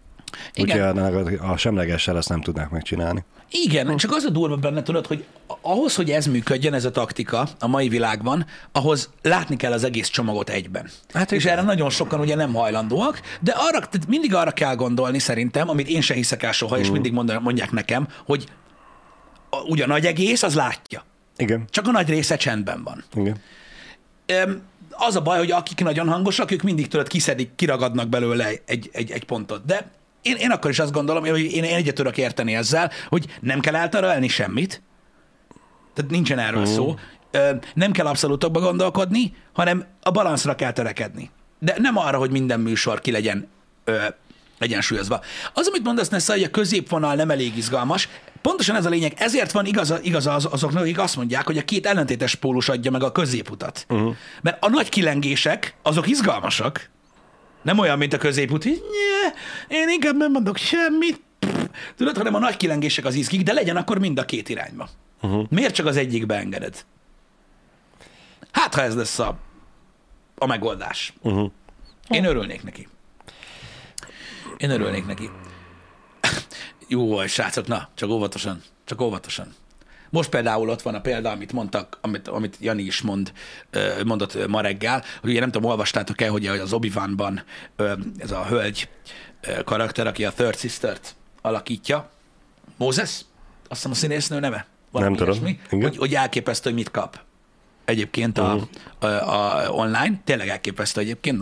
[0.49, 0.99] Úgyhogy Igen.
[0.99, 3.25] a, a semlegessel azt nem tudnák megcsinálni.
[3.51, 5.25] Igen, csak az a durva benne, tudod, hogy
[5.61, 10.09] ahhoz, hogy ez működjön, ez a taktika a mai világban, ahhoz látni kell az egész
[10.09, 10.89] csomagot egyben.
[11.13, 15.19] Hát és erre nagyon sokan ugye nem hajlandóak, de arra, tehát mindig arra kell gondolni
[15.19, 18.47] szerintem, amit én se hiszek el soha, és mindig mond- mondják nekem, hogy
[19.57, 21.05] a- ugye a nagy egész, az látja.
[21.37, 23.05] Igen, Csak a nagy része csendben van.
[23.15, 23.37] igen.
[24.27, 28.91] Öm, Az a baj, hogy akik nagyon hangosak, ők mindig tudod, kiszedik, kiragadnak belőle egy,
[28.93, 29.65] egy, egy pontot.
[29.65, 29.91] De
[30.23, 33.61] én, én akkor is azt gondolom, hogy én, én egyet tudok érteni ezzel, hogy nem
[33.61, 34.83] kell elterelni semmit,
[35.95, 36.95] tehát nincsen erről szó,
[37.31, 41.31] Ö, nem kell abszolútokba gondolkodni, hanem a balanszra kell törekedni.
[41.59, 43.49] De nem arra, hogy minden műsor ki legyen
[43.85, 43.97] ö,
[44.63, 45.21] egyensúlyozva.
[45.55, 48.09] Az, amit mondasz, Nessa, hogy a középvonal nem elég izgalmas,
[48.43, 49.13] pontosan ez a lényeg.
[49.17, 52.91] Ezért van igaza, igaza az, azoknak, akik azt mondják, hogy a két ellentétes pólus adja
[52.91, 53.87] meg a középutat.
[53.89, 54.15] Uh-huh.
[54.43, 56.91] Mert a nagy kilengések, azok izgalmasak,
[57.63, 58.83] nem olyan, mint a középút, hogy
[59.69, 61.21] én inkább nem mondok semmit,
[61.97, 64.89] tudod, hanem a nagy kilengések az izgik, de legyen akkor mind a két irányba.
[65.23, 65.47] Uh-huh.
[65.51, 66.85] Miért csak az egyikbe engeded?
[68.53, 69.39] Hát, ha ez lesz a,
[70.39, 71.13] a megoldás.
[71.21, 71.51] Uh-huh.
[72.09, 72.89] Én örülnék neki.
[74.63, 75.31] Én örülnék neki.
[76.89, 79.55] Jó volt, srácok, na, csak óvatosan, csak óvatosan.
[80.11, 83.33] Most például ott van a példa, amit mondtak, amit, amit Jani is mond,
[84.05, 87.43] mondott ma reggel, hogy ugye nem tudom, olvastátok-e, hogy az obi ban
[88.19, 88.89] ez a hölgy
[89.65, 92.11] karakter, aki a Third Sister-t alakítja,
[92.77, 93.25] Moses, azt
[93.69, 94.67] hiszem a színésznő neve?
[94.93, 95.35] Nem tudom.
[95.35, 97.21] ilyesmi, hogy, hogy elképesztő, hogy mit kap.
[97.85, 98.69] Egyébként a,
[98.99, 101.39] a, a, online, tényleg elképesztő egyébként,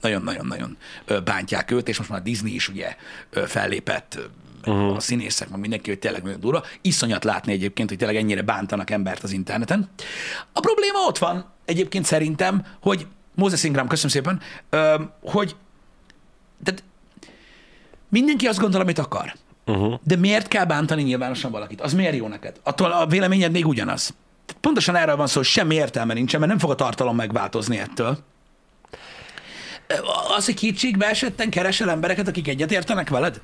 [0.00, 0.76] nagyon-nagyon-nagyon
[1.24, 2.96] bántják őt, és most már Disney is ugye
[3.30, 4.18] fellépett,
[4.66, 4.96] uh-huh.
[4.96, 6.64] a színészek, meg mindenki, hogy tényleg nagyon durva.
[6.80, 9.88] Iszonyat látni egyébként, hogy tényleg ennyire bántanak embert az interneten.
[10.52, 14.40] A probléma ott van egyébként szerintem, hogy Moses Ingram, köszönöm szépen,
[15.22, 15.56] hogy
[16.64, 16.84] tehát
[18.08, 19.34] mindenki azt gondol, amit akar.
[19.66, 20.00] Uh-huh.
[20.02, 21.80] De miért kell bántani nyilvánosan valakit?
[21.80, 22.60] Az miért jó neked?
[22.62, 24.14] Attól a véleményed még ugyanaz.
[24.66, 28.18] Pontosan erről van szó, hogy semmi értelme nincsen, mert nem fog a tartalom megváltozni ettől.
[30.36, 33.40] Az, hogy kétségbe esetten keresel embereket, akik egyetértenek veled?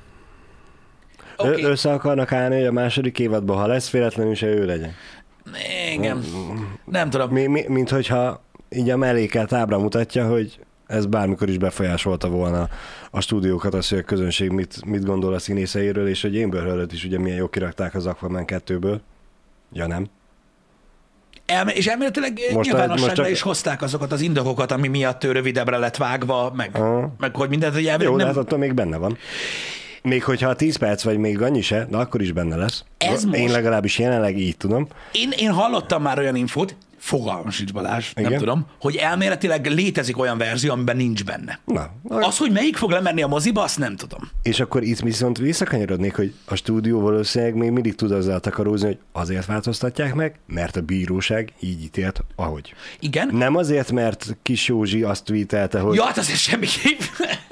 [1.37, 1.63] Okay.
[1.63, 4.93] Össze akarnak állni, hogy a második évadban, ha lesz véletlenül se ő legyen.
[5.93, 6.23] Igen.
[6.85, 7.29] Nem tudom.
[7.29, 12.69] Mi, mi, mint hogyha így a melléket ábra mutatja, hogy ez bármikor is befolyásolta volna
[13.11, 17.03] a stúdiókat, az, hogy a közönség mit, mit gondol a színészeiről, és hogy heard is
[17.03, 18.99] ugye milyen jó kirakták az Aquaman 2-ből.
[19.71, 20.09] Ja nem?
[21.45, 23.29] Elme- és elméletileg most nyilvánosságra csak...
[23.29, 26.77] is hozták azokat az indokokat, ami miatt ő rövidebbre lett vágva, meg,
[27.17, 28.27] meg hogy mindent, hogy elvileg Jó, nem...
[28.27, 29.17] de hát attól még benne van.
[30.01, 32.83] Még hogyha a 10 perc vagy még annyi se, de akkor is benne lesz.
[32.97, 33.53] Ez Én most...
[33.53, 34.87] legalábbis jelenleg így tudom.
[35.11, 38.29] Én, én hallottam már olyan infót, fogalmam sincs Balázs, Igen?
[38.29, 41.59] nem tudom, hogy elméletileg létezik olyan verzió, amiben nincs benne.
[41.65, 44.29] Na, az, hogy melyik fog lemenni a moziba, azt nem tudom.
[44.43, 48.97] És akkor itt viszont visszakanyarodnék, hogy a stúdió valószínűleg még mindig tud azzal takarózni, hogy
[49.11, 52.73] azért változtatják meg, mert a bíróság így ítélt, ahogy.
[52.99, 53.29] Igen.
[53.31, 55.95] Nem azért, mert Kis Józsi azt tweetelte, hogy...
[55.95, 56.99] Ja, hát azért semmiképp.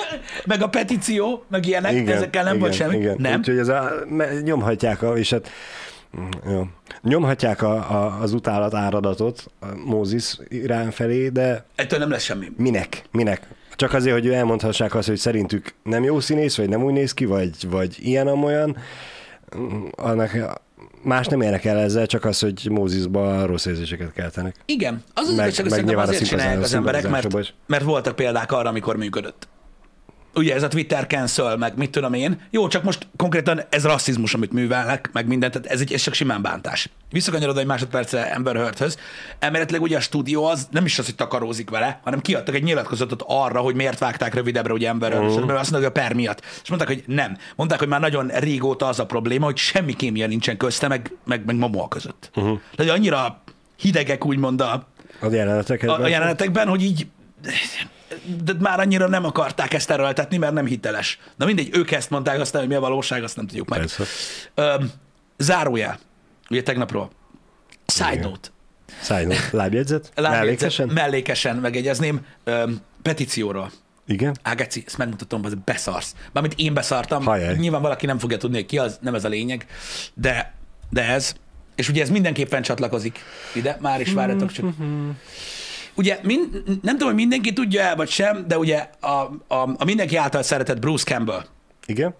[0.46, 2.98] meg a petíció, meg ilyenek, igen, ezekkel nem igen, volt semmi.
[2.98, 3.16] Igen.
[3.20, 3.40] Nem.
[3.40, 3.92] Úgyhogy ez a,
[4.44, 5.50] nyomhatják, és hát
[6.46, 6.68] jó.
[7.02, 9.46] Nyomhatják a, a, az utálat áradatot
[9.86, 11.66] Mózis irány felé, de...
[11.76, 12.52] Ettől nem lesz semmi.
[12.58, 13.04] Minek?
[13.12, 13.48] Minek?
[13.76, 17.26] Csak azért, hogy elmondhassák azt, hogy szerintük nem jó színész, vagy nem úgy néz ki,
[17.26, 18.78] vagy, vagy ilyen-amolyan,
[19.92, 20.60] annak
[21.04, 24.56] más nem érnek el ezzel, csak az, hogy Mózisba rossz érzéseket keltenek.
[24.66, 28.52] Igen, az az meg, igazság, hogy szerintem azért csinálják az emberek, mert, mert voltak példák
[28.52, 29.48] arra, amikor működött
[30.34, 32.42] ugye ez a Twitter cancel, meg mit tudom én.
[32.50, 36.14] Jó, csak most konkrétan ez rasszizmus, amit művelnek, meg mindent, tehát ez, egy, ez csak
[36.14, 36.90] simán bántás.
[37.12, 38.98] Visszakanyarod egy másodpercre Amber Heardhöz.
[39.40, 43.24] Elméletileg ugye a stúdió az nem is az, hogy takarózik vele, hanem kiadtak egy nyilatkozatot
[43.28, 45.46] arra, hogy miért vágták rövidebbre ugye Amber Heard, uh-huh.
[45.46, 46.42] mert azt mondták, hogy a per miatt.
[46.64, 47.38] És mondták, hogy nem.
[47.56, 51.46] Mondták, hogy már nagyon régóta az a probléma, hogy semmi kémia nincsen közte, meg, meg,
[51.46, 52.32] meg Momoa között.
[52.36, 52.60] Uh-huh.
[52.76, 53.44] Tehát annyira
[53.76, 54.88] hidegek úgymond a,
[55.20, 57.08] a jelenetekben, a, a jelenetekben, hogy így
[58.44, 61.20] de már annyira nem akarták ezt erőltetni, mert nem hiteles.
[61.36, 63.86] Na mindegy, ők ezt mondták, aztán, hogy mi a valóság, azt nem tudjuk meg.
[64.56, 64.84] Ö,
[65.38, 66.00] zárójel,
[66.50, 67.10] ugye tegnapról.
[67.86, 68.30] Side Igen.
[68.30, 68.50] note.
[69.02, 69.50] Side note.
[69.52, 70.12] Lábjegyzet?
[70.16, 70.88] Lábjegyzet mellékesen?
[70.88, 72.26] Mellékesen megegyezném.
[72.44, 73.72] Ö, petícióról.
[74.08, 74.36] Igen?
[74.42, 76.16] Ágeci, ezt megmutatom, az beszarsz.
[76.32, 77.24] Mármint én beszartam.
[77.26, 77.56] Hajjaj.
[77.56, 79.66] Nyilván valaki nem fogja tudni, hogy ki az, nem ez a lényeg,
[80.14, 80.54] de,
[80.90, 81.34] de ez.
[81.76, 83.20] És ugye ez mindenképpen csatlakozik
[83.54, 84.66] ide, már is várjatok csak.
[85.96, 89.08] Ugye mind, nem tudom, hogy mindenki tudja el, vagy sem, de ugye a,
[89.48, 91.46] a, a mindenki által szeretett Bruce Campbell.
[91.86, 92.16] Igen.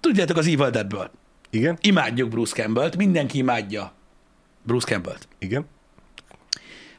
[0.00, 1.10] Tudjátok az Evil Deadből.
[1.50, 1.78] Igen.
[1.80, 3.92] Imádjuk Bruce Campbell-t, mindenki imádja
[4.62, 5.28] Bruce Campbell-t.
[5.38, 5.66] Igen.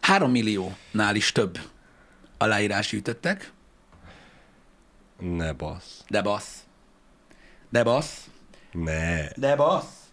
[0.02, 1.60] Három milliónál is több
[2.38, 3.52] aláírás gyűjtöttek.
[5.20, 6.04] Ne basz.
[6.08, 6.64] De basz.
[7.70, 8.30] De basz.
[8.72, 9.28] Ne.
[9.36, 10.05] De basz.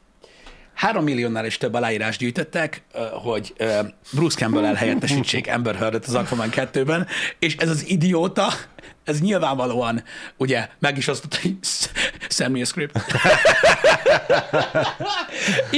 [0.83, 2.83] Három milliónál is több aláírás gyűjtöttek,
[3.23, 3.55] hogy
[4.12, 7.07] Bruce Campbell elhelyettesítsék Amber heard az Aquaman 2-ben,
[7.38, 8.53] és ez az idióta,
[9.05, 10.03] ez nyilvánvalóan,
[10.37, 11.57] ugye, meg is osztott, hogy
[12.29, 13.01] send me a script.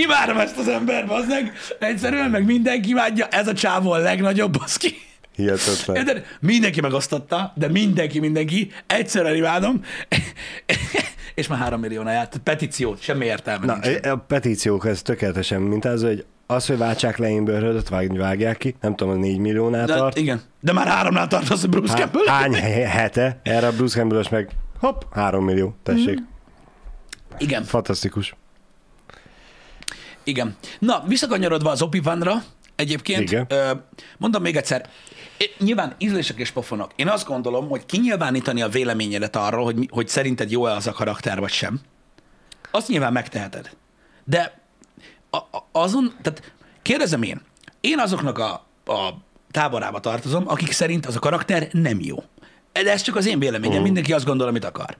[0.04, 1.52] Imádom ezt az ember, bazdmeg.
[1.78, 4.96] Egyszerűen, meg mindenki imádja, ez a csávó a legnagyobb, baszki.
[5.34, 6.04] Hihetetlen.
[6.04, 8.72] De mindenki megosztotta, de mindenki, mindenki.
[8.86, 9.84] Egyszerűen imádom
[11.34, 12.40] és már három millió járt.
[12.44, 14.06] Petíció, semmi értelme Na, nincs.
[14.06, 18.76] A petíciók, ez tökéletesen mint az, hogy az, hogy váltsák le Amber vág, vágják ki,
[18.80, 20.18] nem tudom, a négy milliónál de, tart.
[20.18, 22.26] Igen, de már háromnál tart az a Bruce Há, Campbell.
[22.26, 22.54] Hány
[22.86, 23.40] hete?
[23.42, 26.20] Erre a Bruce Campbell meg hopp, három millió, tessék.
[26.20, 26.24] Mm.
[27.38, 27.62] Igen.
[27.64, 28.34] Fantasztikus.
[30.24, 30.56] Igen.
[30.78, 32.00] Na, visszakanyarodva az obi
[32.76, 33.46] egyébként, Igen.
[34.18, 34.88] mondom még egyszer,
[35.58, 36.90] Nyilván ízlések és pofonok.
[36.96, 41.40] Én azt gondolom, hogy kinyilvánítani a véleményedet arról, hogy, hogy szerinted jó-e az a karakter,
[41.40, 41.80] vagy sem,
[42.70, 43.70] azt nyilván megteheted.
[44.24, 44.60] De
[45.30, 47.40] a, a, azon, tehát kérdezem én,
[47.80, 48.52] én azoknak a,
[48.92, 49.10] a
[49.50, 52.22] táborába tartozom, akik szerint az a karakter nem jó.
[52.72, 54.96] De ez csak az én véleményem, mindenki azt gondol, amit akar.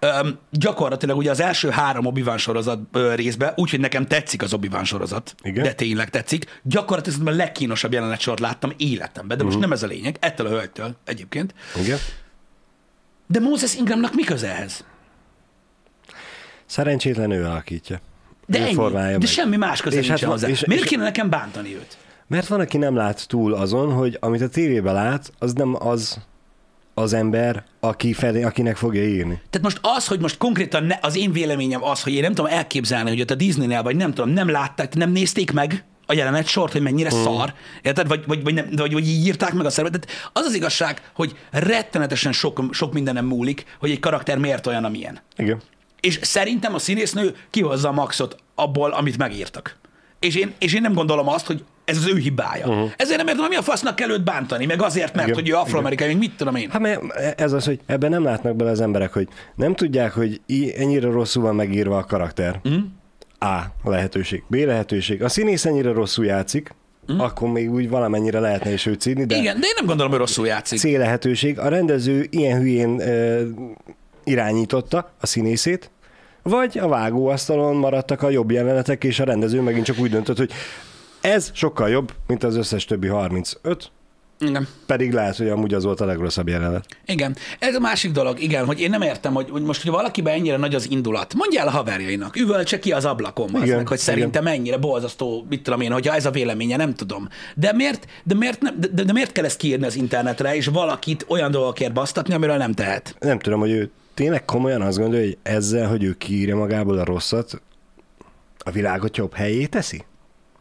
[0.00, 4.68] Öm, gyakorlatilag ugye az első három obi sorozat ö, részben, úgyhogy nekem tetszik az obi
[4.82, 5.62] sorozat, Igen?
[5.62, 9.70] de tényleg tetszik, gyakorlatilag a legkínosabb jelenet sort láttam életemben, de most uh-huh.
[9.70, 11.54] nem ez a lényeg, ettől a hölgytől egyébként.
[11.80, 11.98] Igen?
[13.26, 14.84] De Moses Ingramnak mi köze ehhez?
[16.66, 18.00] Szerencsétlen ő alakítja.
[18.46, 19.22] De ő ennyi, de meg.
[19.22, 20.48] semmi más köze nincs hát, hozzá.
[20.48, 21.96] És, Miért és, kéne nekem bántani őt?
[22.26, 26.18] Mert van, aki nem lát túl azon, hogy amit a tévében lát, az nem az
[26.98, 29.40] az ember, aki felé, akinek fogja írni.
[29.50, 32.50] Tehát most az, hogy most konkrétan ne, az én véleményem az, hogy én nem tudom
[32.50, 36.46] elképzelni, hogy ott a Disneynél, vagy nem tudom, nem látták, nem nézték meg a jelenet
[36.46, 37.22] sort, hogy mennyire mm.
[37.22, 38.08] szar, érted?
[38.08, 40.10] Vagy, vagy, vagy, nem, vagy, vagy így írták meg a szervetet.
[40.32, 45.18] Az az igazság, hogy rettenetesen sok, sok mindenem múlik, hogy egy karakter miért olyan, amilyen.
[45.36, 45.60] Igen.
[46.00, 49.76] És szerintem a színésznő kihozza a maxot abból, amit megírtak.
[50.20, 52.66] És én, és én nem gondolom azt, hogy ez az ő hibája.
[52.66, 52.90] Uh-huh.
[52.96, 55.40] Ezért nem értem, mi a fasznak kell őt bántani, meg azért, mert Igen.
[55.40, 56.70] hogy ő afroamerikai, mit tudom én.
[56.70, 57.00] Hát mert
[57.36, 60.40] ez az, hogy ebben nem látnak bele az emberek, hogy nem tudják, hogy
[60.76, 62.60] ennyire rosszul van megírva a karakter.
[62.64, 62.82] Uh-huh.
[63.40, 64.42] A lehetőség.
[64.46, 65.22] B lehetőség.
[65.22, 66.74] A színész ennyire rosszul játszik,
[67.12, 67.18] Mm.
[67.18, 69.36] akkor még úgy valamennyire lehetne is őt színi, de...
[69.36, 70.78] Igen, de én nem gondolom, hogy rosszul játszik.
[70.78, 71.58] C lehetőség.
[71.58, 73.42] A rendező ilyen hülyén ö,
[74.24, 75.90] irányította a színészét,
[76.42, 80.50] vagy a vágóasztalon maradtak a jobb jelenetek, és a rendező megint csak úgy döntött, hogy
[81.20, 83.90] ez sokkal jobb, mint az összes többi 35,
[84.40, 84.68] igen.
[84.86, 86.86] Pedig lehet, hogy amúgy az volt a legrosszabb jelenet.
[87.06, 87.36] Igen.
[87.58, 90.56] Ez a másik dolog, igen, hogy én nem értem, hogy, hogy most, hogy valakiben ennyire
[90.56, 91.34] nagy az indulat.
[91.34, 94.54] Mondja el a haverjainak, üvöltse ki az ablakon, az meg, hogy szerintem igen.
[94.54, 97.28] mennyire bolzasztó, mit tudom én, hogyha ez a véleménye, nem tudom.
[97.54, 101.24] De miért, de miért, nem, de, de miért kell ezt kiírni az internetre, és valakit
[101.28, 103.16] olyan dolgokért basztatni, amiről nem tehet?
[103.20, 107.04] Nem tudom, hogy ő tényleg komolyan azt gondolja, hogy ezzel, hogy ő kiírja magából a
[107.04, 107.62] rosszat,
[108.58, 110.04] a világot jobb helyé teszi?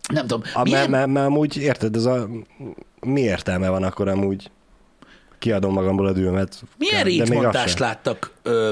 [0.08, 0.41] Nem tudom.
[0.54, 0.89] A, milyen...
[0.89, 2.28] mert, mert, amúgy, érted, ez a,
[3.00, 4.52] mi értelme van akkor amúgy
[5.39, 6.63] kiadom magamból a dühömet.
[6.78, 8.72] Milyen rétmondást láttak ö,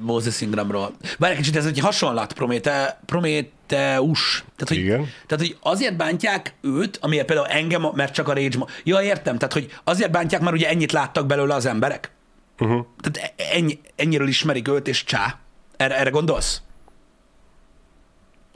[0.00, 0.94] Moses Ingramról?
[1.18, 4.44] Bár egy kicsit ez egy hasonlat, Prométe, Prométeus.
[4.56, 5.06] Tehát hogy, Igen.
[5.26, 8.58] tehát, hogy azért bántják őt, amiért például engem, mert csak a Rage...
[8.84, 12.10] Ja, értem, tehát, hogy azért bántják, mert ugye ennyit láttak belőle az emberek.
[12.58, 12.86] Uh-huh.
[13.00, 15.38] Tehát e- ennyi, ennyiről ismerik őt, és csá.
[15.76, 16.62] Erre, erre gondolsz?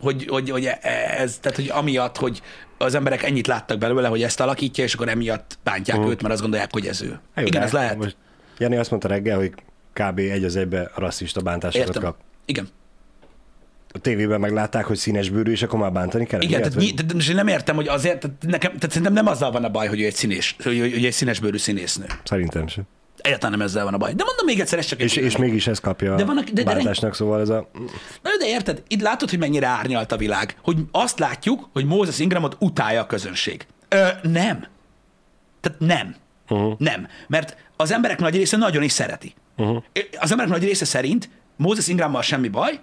[0.03, 0.71] Hogy, hogy, hogy
[1.17, 2.43] ez, tehát hogy amiatt, hogy
[2.79, 6.13] az emberek ennyit láttak belőle, hogy ezt alakítja, és akkor emiatt bántják uh-huh.
[6.13, 7.21] őt, mert azt gondolják, hogy ez ő.
[7.37, 7.97] Jó, Igen, ez lehet.
[7.97, 8.17] Most
[8.59, 9.53] Jani azt mondta reggel, hogy
[9.93, 10.19] kb.
[10.19, 12.17] egy az egybe rasszista bántásokat kap.
[12.45, 12.69] Igen.
[13.95, 16.41] A tévében meglátták, hogy színes bőrű, és akkor már bántani kell.
[16.41, 16.95] Igen, tehát, vagy...
[16.97, 19.87] tehát, én nem értem, hogy azért, tehát nekem, tehát szerintem nem azzal van a baj,
[19.89, 22.07] hogy ő egy, színés, hogy, hogy egy színes bőrű színésznő.
[22.25, 22.85] Szerintem sem.
[23.17, 24.13] Egyáltalán nem ezzel van a baj.
[24.15, 25.05] De mondom még egyszer, ez csak egy...
[25.05, 27.71] És, és mégis ez kapja de vannak, de, de, bántásnak, szóval ez a...
[28.23, 30.57] Na, de érted, itt látod, hogy mennyire árnyalt a világ.
[30.63, 33.67] Hogy azt látjuk, hogy Moses Ingramot utálja a közönség.
[33.89, 34.67] Ö, nem.
[35.61, 36.15] Tehát nem.
[36.49, 36.75] Uh-huh.
[36.79, 37.09] Nem.
[37.29, 39.35] Mert az emberek nagy része nagyon is szereti.
[39.57, 39.83] Uh-huh.
[40.19, 42.81] Az emberek nagy része szerint Moses Ingrammal semmi baj,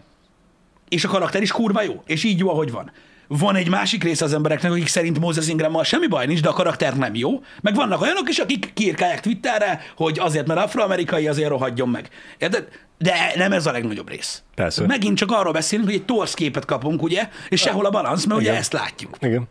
[0.89, 2.91] és a karakter is kurva jó, és így jó, ahogy van.
[3.31, 6.53] Van egy másik része az embereknek, akik szerint Moses Ingrammal semmi baj nincs, de a
[6.53, 7.43] karakter nem jó.
[7.61, 12.09] Meg vannak olyanok is, akik kiírkálják Twitterre, hogy azért, mert afroamerikai, azért rohadjon meg.
[12.37, 12.67] Érted?
[12.97, 14.43] De nem ez a legnagyobb rész.
[14.55, 14.85] Persze.
[14.85, 17.29] Megint csak arról beszélünk, hogy egy torsz képet kapunk, ugye?
[17.49, 18.51] És sehol a balansz, mert igen.
[18.51, 19.17] ugye ezt látjuk.
[19.21, 19.47] Igen.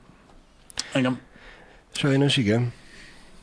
[0.95, 1.21] Igen.
[1.93, 2.73] Sajnos igen.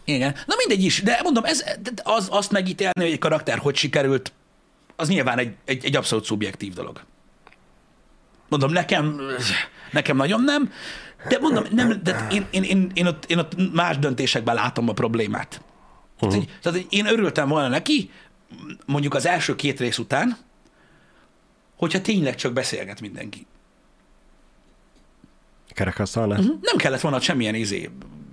[0.05, 0.35] Igen.
[0.45, 1.63] Na mindegy is, de mondom, ez,
[2.03, 4.33] az, azt megítélni, hogy egy karakter hogy sikerült,
[4.95, 7.01] az nyilván egy, egy, egy abszolút szubjektív dolog.
[8.49, 9.21] Mondom, nekem,
[9.91, 10.71] nekem nagyon nem,
[11.27, 14.93] de mondom, nem, de én, én, én, én, ott, én ott más döntésekben látom a
[14.93, 15.61] problémát.
[16.15, 16.31] Uh-huh.
[16.31, 18.11] Tehát, tehát én örültem volna neki,
[18.85, 20.37] mondjuk az első két rész után,
[21.75, 23.45] hogyha tényleg csak beszélget mindenki.
[25.69, 26.39] Kerekasztalnál?
[26.39, 26.57] Uh-huh.
[26.61, 27.89] Nem kellett volna semmilyen izé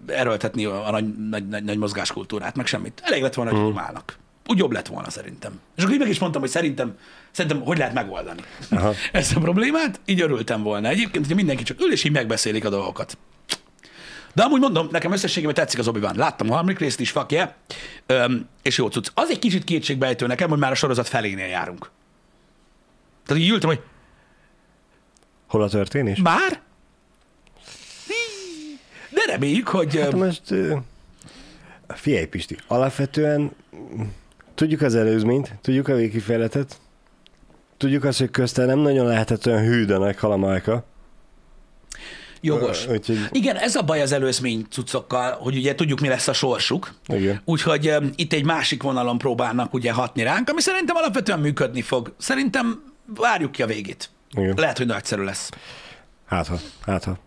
[0.06, 3.02] erőltetni a nagy, nagy, nagy, nagy mozgáskultúrát, meg semmit.
[3.04, 3.98] Elég lett volna, hogy uh-huh.
[4.46, 5.60] úgy jobb lett volna szerintem.
[5.76, 6.96] És akkor így meg is mondtam, hogy szerintem,
[7.32, 8.40] szerintem hogy lehet megoldani
[8.70, 8.94] Aha.
[9.12, 10.88] ezt a problémát, így örültem volna.
[10.88, 13.18] Egyébként, hogy mindenki csak ül és így megbeszélik a dolgokat.
[14.34, 16.16] De amúgy mondom, nekem összességében tetszik az obi -Wan.
[16.16, 17.50] Láttam a harmadik részt is, fuck yeah.
[18.06, 19.08] Öm, és jó cucc.
[19.14, 21.90] Az egy kicsit kétségbejtő nekem, hogy már a sorozat felénél járunk.
[23.26, 23.80] Tehát így ültem, hogy...
[25.46, 26.18] Hol a történés?
[26.18, 26.60] Már?
[29.10, 30.00] De reméljük, hogy...
[30.00, 30.42] Hát most...
[31.88, 33.50] Figyelj, Pisti, alapvetően
[34.54, 36.80] tudjuk az előzményt, tudjuk a végkifejletet,
[37.82, 40.84] tudjuk azt, hogy közte nem nagyon lehetett olyan hűd a nagy kalamalka.
[42.40, 42.86] Jogos.
[42.86, 43.28] Úgyhogy...
[43.30, 46.94] Igen, ez a baj az előzmény cuccokkal, hogy ugye tudjuk, mi lesz a sorsuk.
[47.06, 47.40] Igen.
[47.44, 52.14] Úgyhogy um, itt egy másik vonalon próbálnak ugye hatni ránk, ami szerintem alapvetően működni fog.
[52.18, 54.10] Szerintem várjuk ki a végét.
[54.30, 54.54] Igen.
[54.56, 55.50] Lehet, hogy nagyszerű lesz.
[56.26, 57.18] Hát ha, hát ha.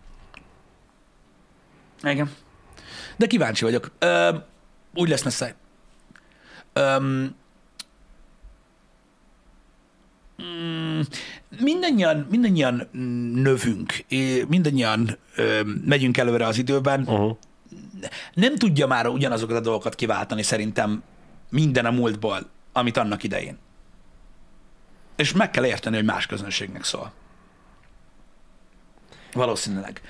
[2.04, 2.32] Igen.
[3.18, 3.92] De kíváncsi vagyok.
[4.00, 4.30] Ö,
[4.94, 5.56] úgy lesz messze.
[10.38, 11.02] Um,
[11.60, 12.90] mindannyian, mindannyian
[13.34, 14.06] növünk,
[14.48, 17.02] mindannyian ö, megyünk előre az időben.
[17.02, 17.38] Uh-huh.
[18.34, 21.04] Nem tudja már ugyanazokat a dolgokat kiváltani szerintem
[21.50, 23.58] minden a múltból, amit annak idején.
[25.16, 27.12] És meg kell érteni, hogy más közönségnek szól.
[29.34, 30.02] Valószínűleg.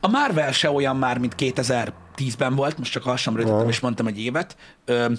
[0.00, 4.20] A Marvel se olyan már, mint 2010-ben volt, most csak hasam rögtön és mondtam egy
[4.20, 4.56] évet.
[4.84, 5.12] Ö,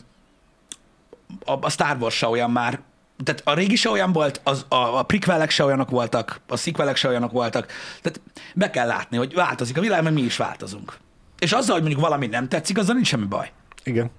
[1.46, 2.82] a, a Star Wars se olyan már,
[3.24, 6.96] tehát a régi se olyan volt, az, a, a prequelek se olyanok voltak, a sequelek
[6.96, 7.72] se olyanok voltak.
[8.02, 8.22] Tehát
[8.56, 10.98] be kell látni, hogy változik a világ, mert mi is változunk.
[11.40, 13.52] És azzal, hogy mondjuk valami nem tetszik, azzal nincs semmi baj.
[13.84, 14.12] Igen.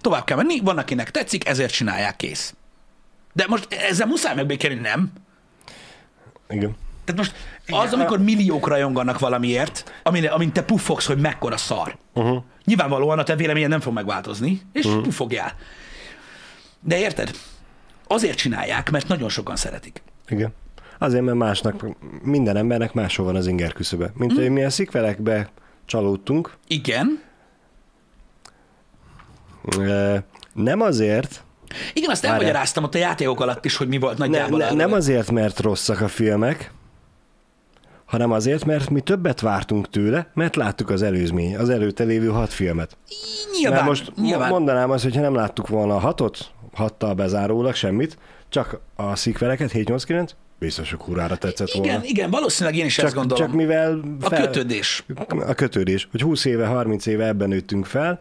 [0.00, 2.54] Tovább kell menni, van, akinek tetszik, ezért csinálják, kész.
[3.32, 5.12] De most ezzel muszáj megbékélni, nem?
[6.48, 6.76] Igen.
[7.04, 7.34] Tehát most
[7.66, 11.96] az, amikor milliók rajonganak valamiért, amin, amin te puffogsz, hogy mekkora szar.
[12.12, 12.42] Uh-huh.
[12.64, 15.02] Nyilvánvalóan a te véleményed nem fog megváltozni, és uh-huh.
[15.02, 15.52] puffogjál.
[16.80, 17.30] De érted?
[18.06, 20.02] Azért csinálják, mert nagyon sokan szeretik.
[20.28, 20.52] Igen.
[20.98, 21.86] Azért, mert másnak,
[22.22, 24.12] minden embernek máshol van az inger küszöbe.
[24.14, 24.36] Mint mm.
[24.36, 25.48] hogy mi a szikvelekbe
[25.84, 26.52] csalódtunk.
[26.66, 27.22] Igen.
[30.52, 31.44] Nem azért,
[31.92, 34.58] Igen, azt elmagyaráztam ott a játékok alatt is, hogy mi volt nagyjából.
[34.58, 34.76] ne, arról.
[34.76, 36.72] nem azért, mert rosszak a filmek,
[38.04, 42.52] hanem azért, mert mi többet vártunk tőle, mert láttuk az előzmény, az előtte lévő hat
[42.52, 42.96] filmet.
[43.52, 44.48] Nyilván, Mert most nyilván.
[44.48, 49.70] mondanám azt, hogy ha nem láttuk volna a hatot, hattal bezárólag semmit, csak a szikveleket,
[49.74, 52.04] 7-8-9, biztos, hogy kurára tetszett igen, volna.
[52.04, 53.46] igen, valószínűleg én is ezt Csak, gondolom.
[53.46, 55.04] csak mivel a kötődés.
[55.28, 58.20] a kötődés, hogy 20 éve, 30 éve ebben nőttünk fel,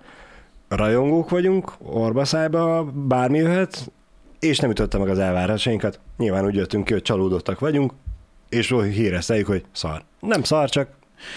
[0.68, 3.92] rajongók vagyunk, orbaszájba bármi jöhet,
[4.40, 6.00] és nem ütötte meg az elvárásainkat.
[6.18, 7.94] Nyilván úgy jöttünk ki, hogy csalódottak vagyunk,
[8.50, 10.04] és hírezteljük, hogy szar.
[10.20, 10.88] Nem szar, csak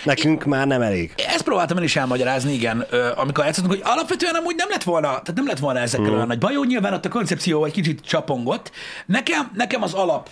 [0.05, 1.13] nekünk már nem elég.
[1.17, 5.09] Ezt próbáltam én is elmagyarázni, igen, ö, amikor játszottunk, hogy alapvetően amúgy nem lett volna,
[5.09, 6.15] tehát nem lett volna ezekkel Mhm.
[6.15, 8.71] olyan nagy bajó, nyilván ott a koncepció egy kicsit csapongott.
[9.07, 10.29] Nekem, nekem az alap,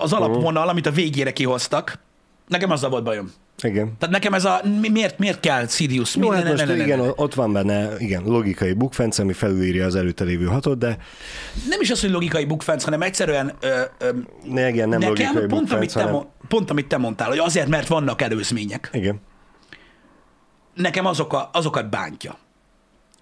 [0.00, 0.22] az Mhm.
[0.22, 1.98] alapvonal, amit a végére kihoztak,
[2.48, 3.32] nekem azzal volt bajom.
[3.64, 3.96] Igen.
[3.98, 6.16] Tehát nekem ez a, mi- miért, miért kell Sidious?
[6.16, 9.18] Jó, hát ne- ne- most ne- ne- igen, ne- ott van benne, igen, logikai bukfenc,
[9.18, 10.96] ami felülírja az előtte lévő hatot, de
[11.68, 14.10] Nem is az, hogy logikai bukfenc, hanem egyszerűen ö, ö,
[14.44, 16.26] ne, igen, nem nekem logikai pont, amit bukfenc, te, hanem...
[16.48, 18.90] pont amit te mondtál, hogy azért, mert vannak előzmények.
[18.92, 19.20] Igen.
[20.74, 22.38] nekem azok a, azokat bántja.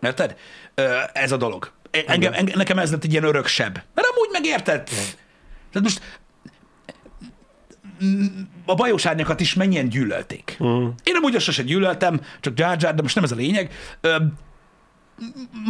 [0.00, 0.36] Érted?
[0.74, 1.70] Ö, ez a dolog.
[2.06, 3.74] Engem, engem, nekem ez lett egy ilyen öröksebb.
[3.94, 4.82] Mert amúgy megérted.
[4.84, 6.00] Tehát most
[8.66, 10.56] a bajós árnyakat is mennyien gyűlölték.
[10.58, 10.68] Uh.
[11.02, 13.72] Én amúgy sose gyűlöltem, csak Jar Jar, de most nem ez a lényeg.
[14.00, 14.16] Ö,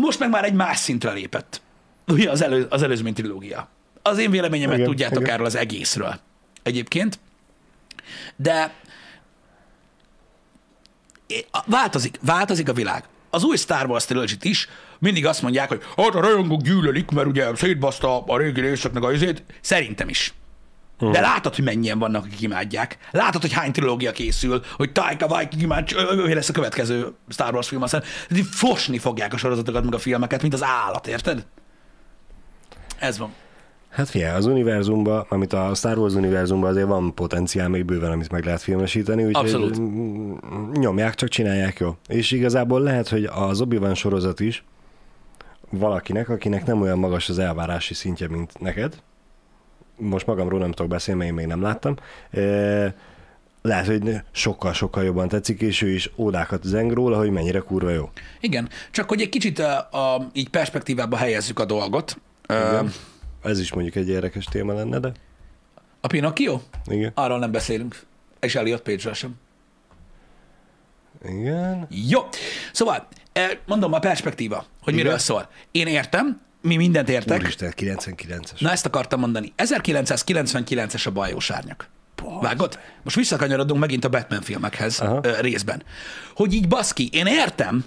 [0.00, 1.61] most meg már egy más szintre lépett.
[2.07, 3.68] Ugye az, elő, az előzmény trilógia.
[4.02, 5.35] Az én véleményemet Igen, tudjátok igen.
[5.35, 6.20] erről az egészről.
[6.62, 7.18] Egyébként.
[8.37, 8.74] De
[11.66, 13.05] változik, változik a világ.
[13.31, 17.26] Az új Star Wars trilogy is mindig azt mondják, hogy hát a rajongók gyűlölik, mert
[17.26, 19.42] ugye szétbaszta a régi részeknek a izét.
[19.61, 20.35] Szerintem is.
[21.10, 22.98] De látod, hogy mennyien vannak, akik imádják.
[23.10, 27.68] Látod, hogy hány trilógia készül, hogy Taika Waititi cs- ő lesz a következő Star Wars
[27.68, 28.02] film, aztán
[28.50, 31.46] fosni fogják a sorozatokat, meg a filmeket, mint az állat, érted?
[32.98, 33.32] Ez van.
[33.90, 38.30] Hát figyelj, az univerzumban, amit a Star Wars univerzumban azért van potenciál még bőven, amit
[38.30, 39.80] meg lehet filmesíteni, úgyhogy Abszolút.
[39.80, 40.32] mm,
[40.72, 41.96] nyomják, csak csinálják jó.
[42.08, 44.64] És igazából lehet, hogy az obi sorozat is
[45.70, 49.02] valakinek, akinek nem olyan magas az elvárási szintje, mint neked,
[49.96, 51.94] most magamról nem tudok beszélni, mert én még nem láttam,
[53.62, 58.11] lehet, hogy sokkal-sokkal jobban tetszik, és ő is ódákat zeng róla, hogy mennyire kurva jó.
[58.40, 62.16] Igen, csak hogy egy kicsit a, a, így perspektívába helyezzük a dolgot.
[62.48, 62.92] Igen.
[63.42, 65.12] Ez is mondjuk egy érdekes téma lenne, de
[66.00, 66.61] A Pinocchio?
[66.87, 67.11] igen.
[67.14, 68.02] Arról nem beszélünk.
[68.40, 69.35] És Elliot Page-ről sem.
[71.24, 71.87] Igen.
[71.90, 72.20] Jó.
[72.72, 73.09] Szóval,
[73.66, 75.18] mondom a perspektíva, hogy miről Igen.
[75.22, 75.48] szól.
[75.70, 77.40] Én értem, mi mindent értek.
[77.40, 78.61] Úristen, 99-es.
[78.61, 79.53] Na ezt akartam mondani.
[79.57, 81.88] 1999-es a bajós árnyak.
[82.40, 82.79] Vágod?
[83.03, 85.20] Most visszakanyarodunk megint a Batman filmekhez Aha.
[85.22, 85.83] ö, részben.
[86.35, 87.85] Hogy így baszki, én értem,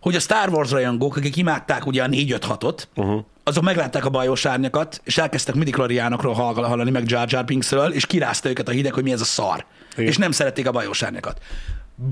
[0.00, 3.24] hogy a Star Wars rajongók, akik imádták ugye a 4-5-6-ot, uh-huh.
[3.44, 8.06] azok meglátták a bajós árnyakat, és elkezdtek midikloriánokról hall- hallani, meg Jar Jar Binksről, és
[8.06, 9.64] kirázta őket a hideg, hogy mi ez a szar.
[9.92, 10.06] Igen.
[10.06, 11.42] És nem szerették a bajós árnyakat.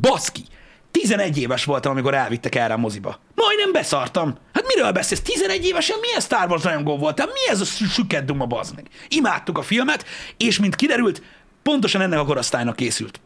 [0.01, 0.45] Baszki!
[0.91, 3.19] 11 éves voltam, amikor elvittek erre a moziba.
[3.35, 4.35] Majdnem beszartam.
[4.53, 5.21] Hát miről beszélsz?
[5.21, 7.27] 11 évesen milyen Star Wars rajongó voltál?
[7.27, 8.87] Mi ez a süket duma, bazd meg?
[9.09, 10.05] Imádtuk a filmet,
[10.37, 11.23] és mint kiderült,
[11.63, 13.21] pontosan ennek a korosztálynak készült.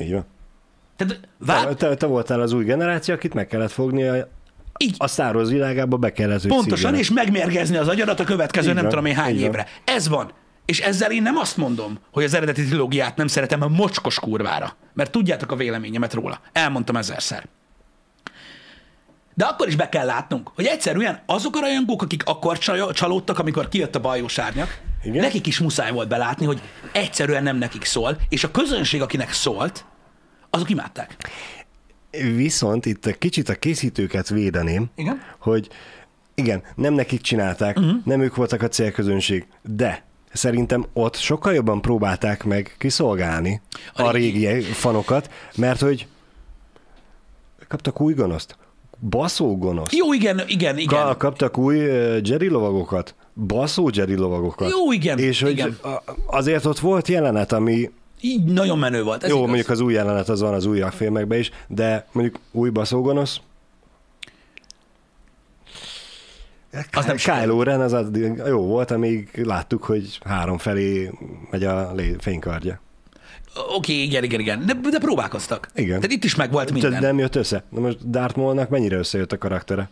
[0.00, 0.26] Így van.
[0.96, 4.28] Tehát Te, vá- te, te voltál az új generáció, akit meg kellett fogni a,
[4.78, 7.00] így, a Star Wars világába, be kellett, pontosan, szívjanak.
[7.00, 9.48] és megmérgezni az agyadat a következő Így nem van, tudom én hány így van.
[9.48, 9.66] évre.
[9.84, 10.32] Ez van.
[10.70, 14.76] És ezzel én nem azt mondom, hogy az eredeti trilógiát nem szeretem a mocskos kurvára,
[14.92, 16.40] mert tudjátok a véleményemet róla.
[16.52, 17.48] Elmondtam ezerszer.
[19.34, 23.38] De akkor is be kell látnunk, hogy egyszerűen azok a rajongók, akik akkor csal- csalódtak,
[23.38, 25.20] amikor kijött a bajós árnyak, Igen?
[25.20, 26.60] nekik is muszáj volt belátni, hogy
[26.92, 29.84] egyszerűen nem nekik szól, és a közönség, akinek szólt,
[30.50, 31.16] azok imádták.
[32.10, 35.22] Viszont itt egy kicsit a készítőket védeném, Igen?
[35.38, 35.68] hogy
[36.34, 37.96] igen, nem nekik csinálták, uh-huh.
[38.04, 43.60] nem ők voltak a célközönség, de szerintem ott sokkal jobban próbálták meg kiszolgálni
[43.94, 46.06] A a, régi- régi fanokat, mert hogy
[47.68, 48.56] kaptak új gonoszt.
[49.08, 49.92] Baszó gonosz.
[49.92, 51.04] Jó, igen, igen, igen.
[51.04, 51.76] Ka- kaptak új
[52.22, 53.14] Jedi lovagokat.
[53.46, 54.70] Baszó Jedi lovagokat.
[54.70, 55.78] Jó, igen, És hogy igen.
[56.26, 59.22] azért ott volt jelenet, ami Így nagyon menő volt.
[59.22, 59.48] Ez jó, igaz.
[59.48, 63.02] mondjuk az új jelenet az van az újabb filmekben is, de mondjuk új baszó
[66.92, 71.10] Az nem Kylo Ren az addig jó volt, amíg láttuk, hogy három felé
[71.50, 72.80] megy a fénykardja.
[73.76, 74.66] Oké, igen, igen, igen.
[74.66, 75.68] De, de próbálkoztak.
[75.74, 76.00] Igen.
[76.00, 76.90] Tehát itt is megvolt minden.
[76.90, 77.64] De nem jött össze.
[77.68, 79.88] Na most Darth Maulnak mennyire összejött a karaktere?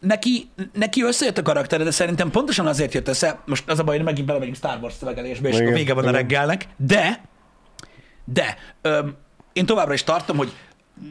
[0.00, 3.96] Neki, neki összejött a karaktere, de szerintem pontosan azért jött össze, most az a baj,
[3.96, 6.20] hogy megint belemegyünk Star Wars szövegelésbe, és Igen, akkor vége van a igen.
[6.20, 7.20] reggelnek, de,
[8.24, 9.16] de öm,
[9.52, 10.52] én továbbra is tartom, hogy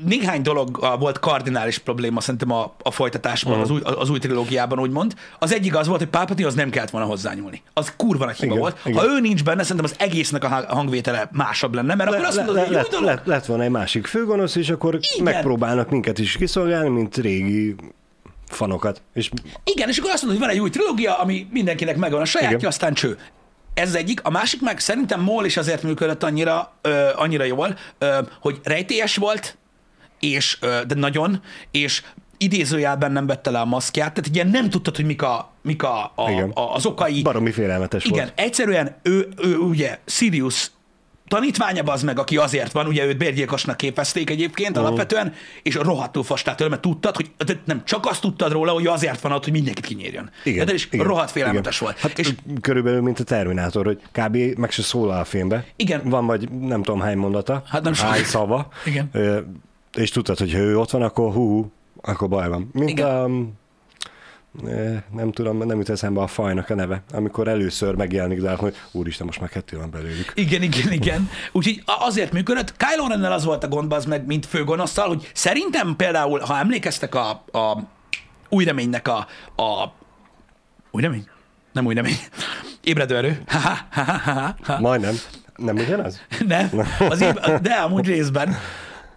[0.06, 3.62] néhány dolog volt kardinális probléma szerintem a, a folytatásban, Mhm.
[3.62, 5.14] az, új, az új trilógiában úgymond.
[5.40, 7.62] Az egyik az volt, hogy Palpatine az nem kellett volna hozzányúlni.
[7.74, 8.80] Az kurva nagy hiba Igen, volt.
[8.86, 8.98] igen.
[9.00, 12.38] Ha ő nincs benne, szerintem az egésznek a hang- hangvétele másabb lenne, mert akkor azt
[12.38, 13.06] mondod, hogy jó lett, dolog.
[13.06, 15.24] lett, lett volna egy másik főgonosz, és akkor Igen.
[15.34, 17.76] megpróbálnak minket is kiszolgálni, mint régi
[18.48, 19.02] fanokat.
[19.14, 19.30] És
[19.64, 22.58] Igen, és akkor azt mondod, hogy van egy új trilógia, ami mindenkinek megvan a sajátja,
[22.58, 22.70] Igen.
[22.70, 23.18] aztán cső.
[23.74, 24.20] Ez az egyik.
[24.24, 29.16] A másik meg szerintem Mól is azért működött annyira, ö, annyira jól, ö, hogy rejtélyes
[29.16, 29.58] volt,
[30.24, 32.04] és, de nagyon, és
[32.38, 36.12] idézőjelben nem vette le a maszkját, tehát ugye nem tudtad, hogy mik, a, mik a,
[36.16, 36.50] a, Igen.
[36.50, 37.22] a, az okai.
[37.22, 38.40] baromi félelmetes Igen, volt.
[38.40, 40.72] egyszerűen ő, ő ugye Sirius
[41.28, 44.86] tanítványa az meg, aki azért van, ugye őt bérgyilkosnak képezték egyébként uh-huh.
[44.86, 47.32] alapvetően, és rohadtul fostál tőle, mert tudtad, hogy
[47.66, 50.30] nem csak azt tudtad róla, hogy azért van ott, hogy mindenkit kinyírjon.
[50.44, 51.88] Igen, De is igen, rohadt félelmetes igen.
[51.88, 52.00] volt.
[52.04, 54.38] Hát és körülbelül, mint a Terminátor, hogy kb.
[54.58, 55.66] meg se szólal a filmbe.
[55.76, 56.02] Igen.
[56.04, 58.68] Van vagy nem tudom hány mondata, Hát nem hány szava.
[58.86, 59.10] Igen.
[59.12, 59.40] Ö,
[59.94, 61.72] és tudtad, hogy ha ő ott van, akkor hú,
[62.02, 62.70] akkor baj van.
[62.74, 63.08] Mint Igen.
[63.08, 63.30] a,
[64.68, 68.76] ö, nem tudom, nem jut eszembe a fajnak a neve, amikor először megjelenik Darth, hogy
[68.92, 70.32] úristen, most már kettő van belőlük.
[70.36, 71.30] Igen, igen, igen.
[71.52, 72.74] Úgyhogy azért működött.
[72.78, 77.16] Kylo Rennel az volt a gond, az meg, mint főgonosztal, hogy szerintem például, ha emlékeztek
[77.16, 77.78] a, a
[78.50, 79.18] új reménynek a,
[79.64, 79.94] a
[80.92, 81.28] új remény?
[81.72, 82.18] Nem új remény.
[82.84, 83.44] Ébredő erő.
[83.48, 83.60] Ha,
[83.92, 84.80] ha, ha, ha, ha.
[84.80, 85.16] Majdnem.
[85.56, 86.22] Nem ugyanaz?
[86.48, 86.70] Nem,
[87.10, 88.56] az éb, de amúgy részben.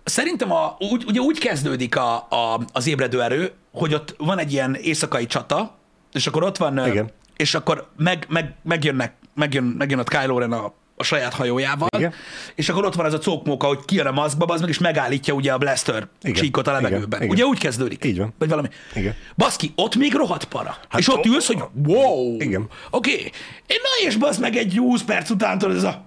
[0.09, 4.53] Szerintem a, úgy, ugye úgy kezdődik a, a, az ébredő erő, hogy ott van egy
[4.53, 5.77] ilyen éjszakai csata,
[6.13, 7.11] és akkor ott van, Igen.
[7.37, 12.13] és akkor meg, meg, megjönnek, megjön, megjön ott Kylo Ren a, a saját hajójával, Igen.
[12.55, 15.35] és akkor ott van ez a cókmóka, hogy kijön a maszkba, az meg is megállítja
[15.35, 16.35] ugye a blaster Igen.
[16.35, 17.21] csíkot a levegőben.
[17.21, 17.33] Igen.
[17.33, 18.05] Ugye úgy kezdődik?
[18.05, 18.35] Így van.
[18.39, 18.69] Vagy valami.
[18.95, 19.15] Igen.
[19.37, 20.77] Baszki, ott még rohadt para.
[20.89, 22.41] Hát és ott ülsz, hogy wow.
[22.41, 22.69] Igen.
[22.91, 23.13] Oké.
[23.13, 23.31] Okay.
[23.67, 26.05] Na és basz meg egy 20 perc után tudod, ez a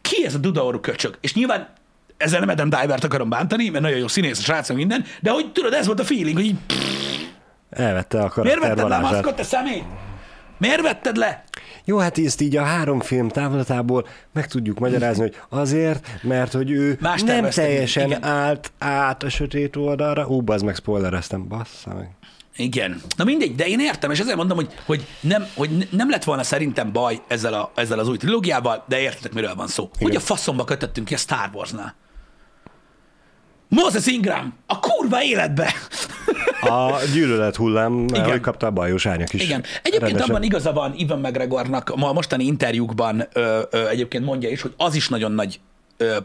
[0.00, 1.18] ki ez a dudaorú köcsög?
[1.20, 1.72] És nyilván
[2.22, 5.52] ezzel nem Adam Divert akarom bántani, mert nagyon jó színész a srác, minden, de hogy
[5.52, 6.56] tudod, ez volt a feeling, hogy így,
[7.70, 9.12] Elvette a miért karakter vetted le a varázsát.
[9.12, 9.82] maszkot, te személy?
[10.58, 11.44] Miért vetted le?
[11.84, 16.70] Jó, hát ezt így a három film távlatából meg tudjuk magyarázni, hogy azért, mert hogy
[16.70, 18.24] ő Más nem teljesen igen.
[18.24, 20.26] állt át a sötét oldalra.
[20.26, 22.10] Ú, az meg spoilereztem, bassza meg.
[22.56, 23.00] Igen.
[23.16, 26.24] Na mindegy, de én értem, és ezért mondom, hogy, hogy, nem, hogy ne- nem lett
[26.24, 29.90] volna szerintem baj ezzel, a, ezzel az új trilógiával, de értitek, miről van szó.
[30.00, 31.94] Hogy a faszomba kötöttünk ki a Star Wars-nál?
[33.74, 35.72] Moses Ingram, a kurva életbe!
[36.60, 38.30] A gyűlölet hullám, Igen.
[38.30, 39.42] hogy kapta a bajos árnyak is.
[39.42, 39.62] Igen.
[39.82, 40.30] Egyébként rendesen.
[40.30, 44.74] abban igaza van Ivan McGregornak, ma a mostani interjúkban ö, ö, egyébként mondja is, hogy
[44.76, 45.60] az is nagyon nagy
[45.96, 46.16] ö,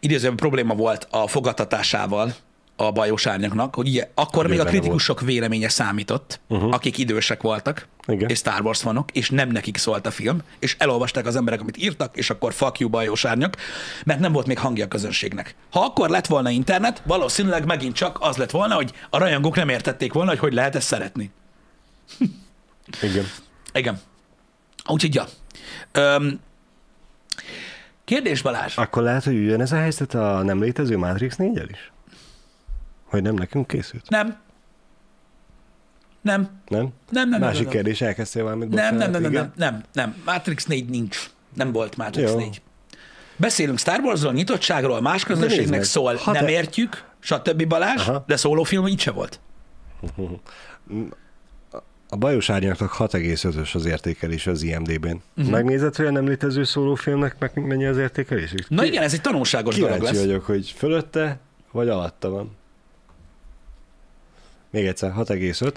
[0.00, 2.34] idézőben probléma volt a fogadtatásával
[2.76, 6.74] a bajos árnyaknak, hogy ugye akkor Hogy még a kritikusok véleménye számított, uh-huh.
[6.74, 8.28] akik idősek voltak, Igen.
[8.28, 11.76] és Star Wars fanok, és nem nekik szólt a film, és elolvasták az emberek, amit
[11.76, 13.56] írtak, és akkor fuck you, bajos árnyak,
[14.04, 15.54] mert nem volt még hangja a közönségnek.
[15.70, 19.68] Ha akkor lett volna internet, valószínűleg megint csak az lett volna, hogy a rajongók nem
[19.68, 21.30] értették volna, hogy hogy lehet ezt szeretni.
[23.02, 23.24] Igen.
[23.72, 24.00] Igen.
[24.88, 25.24] Úgyhogy, ja.
[25.92, 26.40] Öm,
[28.04, 28.76] kérdés Balázs.
[28.76, 31.90] Akkor lehet, hogy ugyanez a helyzet a nem létező Matrix 4 is?
[33.06, 34.08] Hogy nem nekünk készült?
[34.08, 34.36] Nem.
[36.20, 36.48] Nem.
[36.68, 36.88] Nem?
[37.10, 37.72] Nem, nem, Másik nem.
[37.72, 38.68] kérdés, elkezdtél valamit?
[38.68, 40.16] Nem, nem, nem, nem, nem, nem, nem.
[40.24, 41.30] Matrix 4 nincs.
[41.54, 42.38] Nem volt Matrix Jó.
[42.38, 42.62] 4.
[43.36, 47.66] Beszélünk Star Warsról, nyitottságról, más közönségnek szól, Ha nem te- értjük, stb.
[47.66, 48.24] Balázs, Aha.
[48.26, 49.40] de szólófilm így se volt.
[52.08, 55.10] A bajos árnyaknak 6,5-ös az értékelés az IMD-ben.
[55.10, 55.20] Mhm.
[55.36, 55.52] Uh-huh.
[55.52, 58.54] Megnézed, hogy a nem létező szólófilmnek meg mennyi az értékelés?
[58.68, 60.24] Na igen, ez egy tanulságos dolog Kíváncsi lesz.
[60.24, 61.38] vagyok, hogy fölötte
[61.72, 62.56] vagy alatta van.
[64.76, 65.74] Még egyszer, 6,5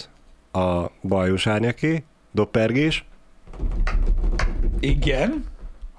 [0.52, 3.06] a bajos árnyaké, doppergés,
[4.80, 5.46] Igen.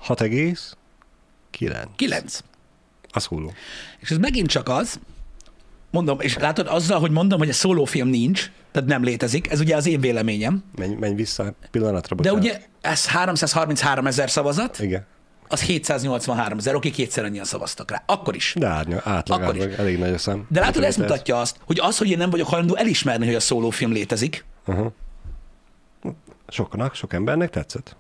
[0.07, 1.85] 6,9.
[1.97, 2.41] 9.
[3.13, 3.53] A szóló.
[3.99, 5.01] És ez megint csak az,
[5.91, 9.77] mondom, és látod, azzal, hogy mondom, hogy a szólófilm nincs, tehát nem létezik, ez ugye
[9.77, 12.45] az én véleményem, Menj, menj vissza pillanatra, de bocsánat.
[12.45, 15.07] ugye ez 333 ezer szavazat, Igen.
[15.51, 18.03] Az 783 ezer, oké, kétszer annyian szavaztak rá.
[18.07, 18.55] Akkor is.
[18.59, 19.65] De árnya, átlag, Akkor is.
[19.75, 20.47] elég nagy a szám.
[20.49, 23.41] De látod, ez mutatja azt, hogy az, hogy én nem vagyok hajlandó elismerni, hogy a
[23.41, 24.45] szólófilm létezik,
[26.49, 27.97] Soknak, sok embernek tetszett.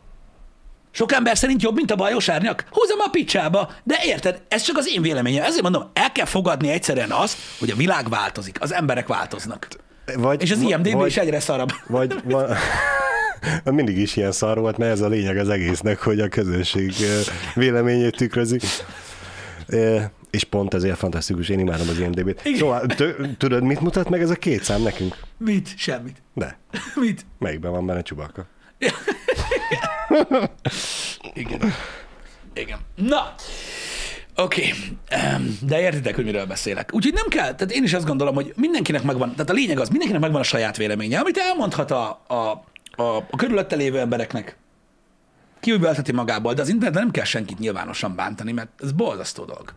[0.91, 2.65] Sok ember szerint jobb, mint a bajos árnyak?
[2.71, 3.71] Húzom a picsába.
[3.85, 5.45] De érted, ez csak az én véleményem.
[5.45, 9.69] Ezért mondom, el kell fogadni egyszerűen azt, hogy a világ változik, az emberek változnak.
[10.17, 11.71] Vagy, És az IMDB vagy, is egyre szarabb.
[11.87, 12.51] Vagy van,
[13.75, 16.93] mindig is ilyen szar volt, mert ez a lényeg az egésznek, hogy a közönség
[17.55, 18.59] véleményét tükrözi.
[20.31, 22.45] És pont ezért fantasztikus, én imádom az IMDB-t.
[22.45, 22.59] Igen.
[22.59, 22.87] Szóval,
[23.39, 25.17] tudod, mit mutat meg ez a két szám nekünk?
[25.39, 25.69] Mit?
[25.77, 26.23] Semmit.
[26.35, 26.59] De,
[27.01, 27.27] Mit?
[27.39, 28.47] melyikben van benne Csubaka?
[31.35, 31.61] Igen.
[32.55, 32.79] Igen.
[32.95, 33.35] Na,
[34.43, 34.61] oké.
[34.61, 34.99] Okay.
[35.61, 36.95] De értitek, hogy miről beszélek.
[36.95, 39.89] Úgyhogy nem kell, tehát én is azt gondolom, hogy mindenkinek megvan, tehát a lényeg az,
[39.89, 42.35] mindenkinek megvan a saját véleménye, amit elmondhat a, a,
[43.03, 44.57] a, a körülötte lévő embereknek.
[45.61, 49.75] Kiübelteti magából, de az interneten nem kell senkit nyilvánosan bántani, mert ez borzasztó dolog.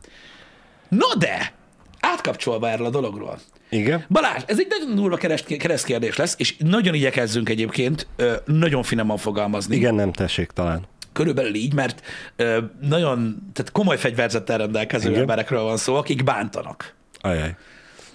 [0.89, 1.53] No de,
[1.99, 3.39] átkapcsolva erről a dologról.
[3.69, 4.05] Igen?
[4.09, 8.07] Balázs, ez egy nagyon durva kereszt- keresztkérdés lesz, és nagyon igyekezzünk egyébként
[8.45, 9.75] nagyon finoman fogalmazni.
[9.75, 10.85] Igen, nem tessék talán.
[11.13, 12.01] Körülbelül így, mert
[12.35, 15.21] ö, nagyon, tehát komoly fegyverzettel rendelkező Igen.
[15.21, 16.93] emberekről van szó, akik bántanak.
[17.21, 17.55] Ajaj.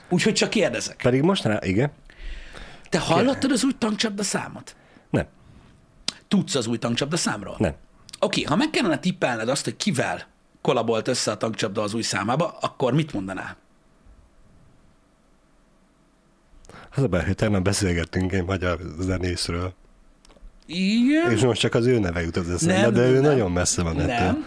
[0.09, 0.96] Úgyhogy csak kérdezek.
[1.03, 1.90] Pedig most rá, igen?
[2.88, 4.76] Te hallottad az új tankcsapda számot?
[5.11, 5.26] Nem,
[6.28, 7.57] Tudsz az új tankcsapda számról?
[7.59, 7.74] nem.
[8.20, 10.26] Oké, ha meg kellene tippelned azt, hogy kivel
[10.61, 13.57] kolabolt össze a tankcsapda az új számába, akkor mit mondanál?
[16.96, 19.74] Az a baj, hogy beszélgettünk egy magyar zenészről,
[20.68, 21.30] Igen?
[21.30, 23.22] és most csak az ő neve jut az eszembe, Nem, de ő nem.
[23.22, 24.44] nagyon messze van ettől.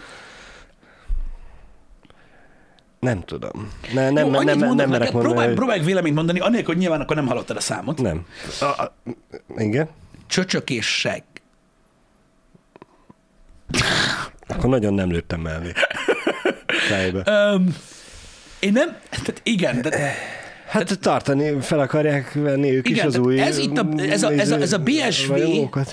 [3.00, 3.24] Nem.
[3.24, 3.70] Tudom.
[3.94, 6.66] Ne, nem, Jó, nem, nem, mondok nem merek neked, mondani, próbálj, próbálj véleményt mondani, anélkül,
[6.66, 8.00] hogy nyilván akkor nem hallottad a számot.
[8.00, 8.26] Nem.
[8.60, 8.94] A, a,
[9.56, 9.88] igen?
[10.26, 11.22] Csöcsök és seg.
[14.46, 15.72] Akkor nagyon nem lőttem mellé.
[17.24, 17.76] Öm,
[18.60, 20.14] én nem, tehát igen, de
[20.72, 23.40] Hát tartani, fel akarják venni ők igen, is az tehát új...
[23.40, 25.32] ez itt a, ez, a, ez, a, ez a BSV,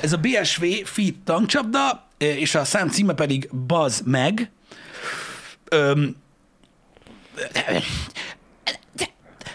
[0.01, 4.51] ez a BSV feed tankcsapda, és a szám címe pedig Buzz meg.
[5.69, 6.15] Öm,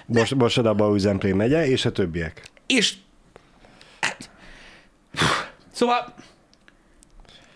[0.06, 2.42] Bos, Borsodaba, Új-Zemplén megye, és a többiek.
[2.66, 2.94] és
[4.00, 4.30] hát,
[5.72, 6.14] szóval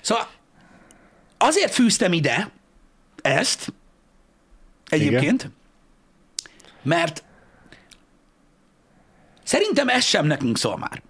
[0.01, 0.29] szóval
[1.39, 2.51] azért fűztem ide
[3.23, 3.73] ezt
[4.87, 5.55] egyébként, Igen.
[6.83, 7.23] mert
[9.49, 11.03] szerintem ez sem nekünk szól már.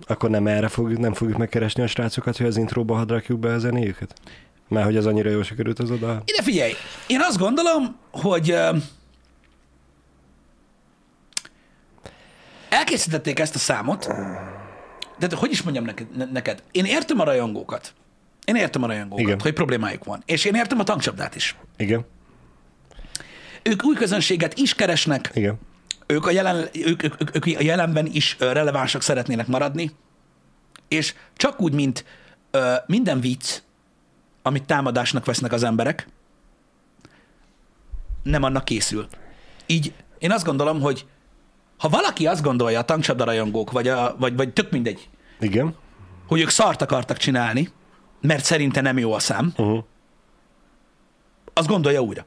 [0.00, 3.52] Akkor nem erre fogjuk, nem fogjuk megkeresni a srácokat, hogy az intróba hadd rakjuk be
[3.52, 4.14] a zenéjüket?
[4.68, 6.22] Mert hogy az annyira jól sikerült az oda.
[6.24, 6.72] Ide figyelj,
[7.06, 8.56] én azt gondolom, hogy
[12.68, 14.08] elkészítették ezt a számot,
[15.18, 17.94] de hogy is mondjam neked, ne- neked, én értem a rajongókat.
[18.44, 19.40] Én értem a rajongókat, Igen.
[19.40, 20.22] hogy problémájuk van.
[20.26, 21.56] És én értem a tankcsapdát is.
[21.76, 22.04] Igen?
[23.62, 25.58] Ők új közönséget is keresnek, Igen.
[26.06, 29.90] Ők a, jelen, ők, ők, ők, ők a jelenben is relevánsak szeretnének maradni,
[30.88, 32.04] és csak úgy, mint
[32.50, 33.60] ö, minden vicc,
[34.42, 36.08] amit támadásnak vesznek az emberek,
[38.22, 39.06] nem annak készül.
[39.66, 41.06] Így én azt gondolom, hogy
[41.78, 45.08] ha valaki azt gondolja, a tankcsapda rajongók, vagy, a, vagy, vagy tök mindegy,
[45.40, 45.74] Igen?
[46.26, 47.72] hogy ők szart akartak csinálni,
[48.20, 49.84] mert szerinte nem jó a szám, Uh-huh.
[51.52, 52.26] az gondolja újra.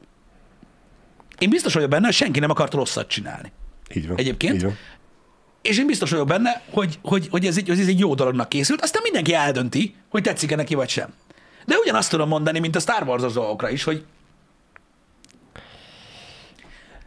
[1.37, 3.51] Én biztos vagyok benne, hogy senki nem akart rosszat csinálni.
[3.93, 4.17] Így van.
[4.17, 4.55] Egyébként?
[4.55, 4.77] Így van.
[5.61, 8.49] És én biztos vagyok benne, hogy, hogy, hogy ez, egy, hogy ez egy jó dolognak
[8.49, 11.13] készült, aztán mindenki eldönti, hogy tetszik-e neki vagy sem.
[11.65, 14.05] De ugyanazt tudom mondani, mint a Star Wars dolgokra is, hogy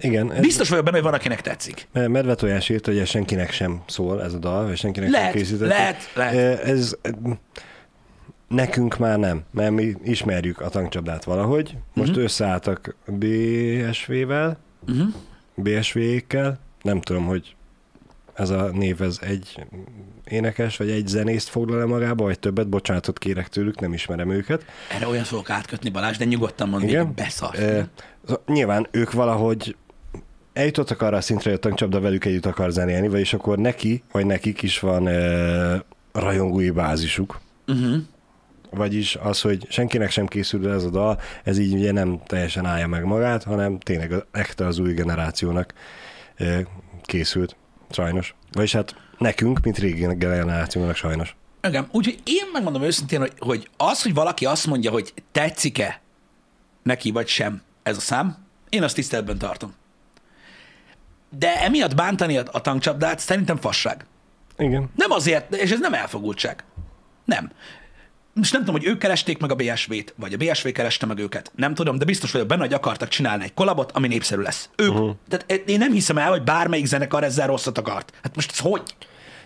[0.00, 0.32] Igen.
[0.32, 1.88] Ez, biztos vagyok benne, hogy van, akinek tetszik.
[1.92, 5.40] Mert Medve Tojás írt, hogy senkinek sem szól ez a dal, vagy senkinek Lehet, sem
[5.40, 5.68] készített.
[5.68, 6.60] lehet, lehet.
[6.62, 6.96] Ez
[8.48, 11.76] nekünk már nem, mert mi ismerjük a tankcsapdát valahogy.
[11.94, 12.24] Most uh-huh.
[12.24, 14.58] összeálltak BSV-vel,
[14.88, 15.08] Uh-huh.
[15.54, 16.58] BSV-ékkel.
[16.82, 17.56] Nem tudom, hogy
[18.38, 19.66] ez a név ez egy
[20.24, 24.64] énekes, vagy egy zenészt foglal-e magába, vagy többet, bocsánatot kérek tőlük, nem ismerem őket.
[24.94, 27.12] Erre olyan fogok átkötni, Balázs, de nyugodtan mondd, Igen.
[27.14, 27.58] beszart.
[27.58, 27.88] E,
[28.46, 29.76] nyilván ők valahogy
[30.52, 34.26] eljutottak arra a szintre, hogy a tankcsapda velük együtt akar zenélni, vagyis akkor neki, vagy
[34.26, 37.40] nekik is van e, rajongói bázisuk.
[37.66, 37.96] Uh-huh.
[38.70, 42.86] Vagyis az, hogy senkinek sem készül ez a dal, ez így ugye nem teljesen állja
[42.86, 45.74] meg magát, hanem tényleg ekte az új generációnak
[47.02, 47.56] készült,
[47.90, 48.34] sajnos.
[48.52, 51.36] Vagyis hát nekünk, mint régi generációnak sajnos.
[51.62, 56.00] Igen, úgyhogy én megmondom őszintén, hogy, hogy az, hogy valaki azt mondja, hogy tetszik-e
[56.82, 59.74] neki vagy sem ez a szám, Én azt tiszteletben tartom.
[61.38, 64.06] De emiatt bántani a, a tankcsapdát szerintem fasság.
[64.58, 64.90] Igen.
[64.96, 66.64] Nem azért, és ez nem elfogultság.
[67.24, 67.50] Nem.
[68.38, 71.52] Most nem tudom, hogy ők keresték meg a BSV-t, vagy a BSV kereste meg őket.
[71.56, 74.68] Nem tudom, de biztos vagyok benne, hogy akartak csinálni egy kolabot, ami népszerű lesz.
[74.76, 74.90] Ők.
[74.90, 75.10] Uh-huh.
[75.28, 78.12] Tehát én nem hiszem el, hogy bármelyik zenekar ezzel rosszat akart.
[78.22, 78.82] Hát most ez hogy?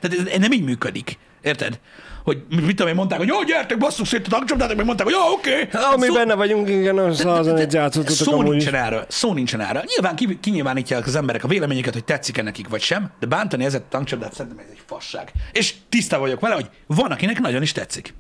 [0.01, 1.19] Tehát ez nem így működik.
[1.43, 1.79] Érted?
[2.25, 5.15] Hogy mit tudom én, mondták, hogy jó, gyertek, basszuk szét a tankcsapdát, meg mondták, hogy
[5.15, 5.63] jó, oké.
[5.63, 5.83] Okay.
[5.93, 9.05] Ami benne vagyunk, igen, az az egy játszottuk Szó nincsen erről.
[9.09, 9.83] Szó nincsen erről.
[9.87, 13.83] Nyilván ki, kinyilvánítják az emberek a véleményüket, hogy tetszik-e nekik vagy sem, de bántani ezet
[13.83, 15.33] a tankcsapdát szerintem ez egy fasság.
[15.53, 18.15] És tiszta vagyok vele, hogy van, akinek nagyon is tetszik.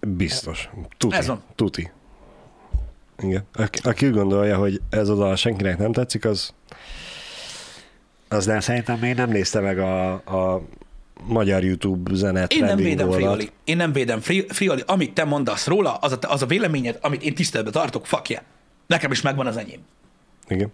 [0.00, 0.70] Biztos.
[0.96, 1.16] Tuti.
[1.16, 1.42] Ez van.
[1.54, 1.90] Tuti.
[3.18, 3.44] Igen.
[3.52, 6.54] Aki, aki úgy gondolja, hogy ez a dal senkinek nem tetszik, az
[8.32, 10.62] az nem, szerintem még nem nézte meg a, a
[11.22, 13.10] magyar YouTube zene Én nem védem.
[13.10, 13.50] Frioli.
[13.64, 14.82] Én nem védem Fri- Frioli.
[14.86, 18.42] Amit te mondasz róla, az a, az a véleményed, amit én tiszteletben tartok, yeah.
[18.86, 19.80] Nekem is megvan az enyém.
[20.48, 20.72] Igen.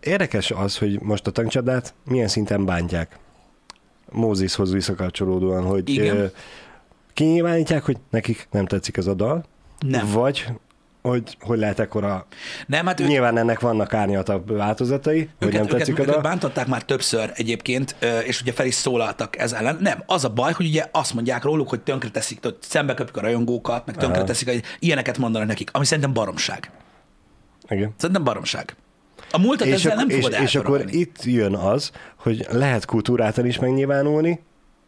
[0.00, 3.18] Érdekes az, hogy most a tankcsapdát milyen szinten bántják.
[4.10, 6.30] Mózishoz visszakapcsolódóan, hogy Igen.
[7.16, 9.44] Kinyilvánítják, hogy nekik nem tetszik ez a dal,
[9.86, 10.10] Nem.
[10.12, 10.46] vagy
[11.02, 12.26] hogy, hogy lehet ekkora...
[12.66, 16.14] Nem, hát ők, Nyilván ennek vannak árnyaltabb változatai, hogy őket, nem tetszik őket, a őket
[16.14, 16.22] dal.
[16.30, 19.78] bántották már többször egyébként, és ugye fel is szólaltak ez ellen.
[19.80, 23.86] Nem, az a baj, hogy ugye azt mondják róluk, hogy tönkreteszik, hogy szembeköpik a rajongókat,
[23.86, 26.70] meg tönkreteszik, hogy ilyeneket mondanak nekik, ami szerintem baromság.
[27.68, 27.94] Igen.
[27.96, 28.76] Szerintem baromság.
[29.30, 30.98] A múltat És, ezzel ak- nem és, fogod és akkor eltorolni.
[31.00, 34.40] itt jön az, hogy lehet kultúráltan is megnyilvánulni,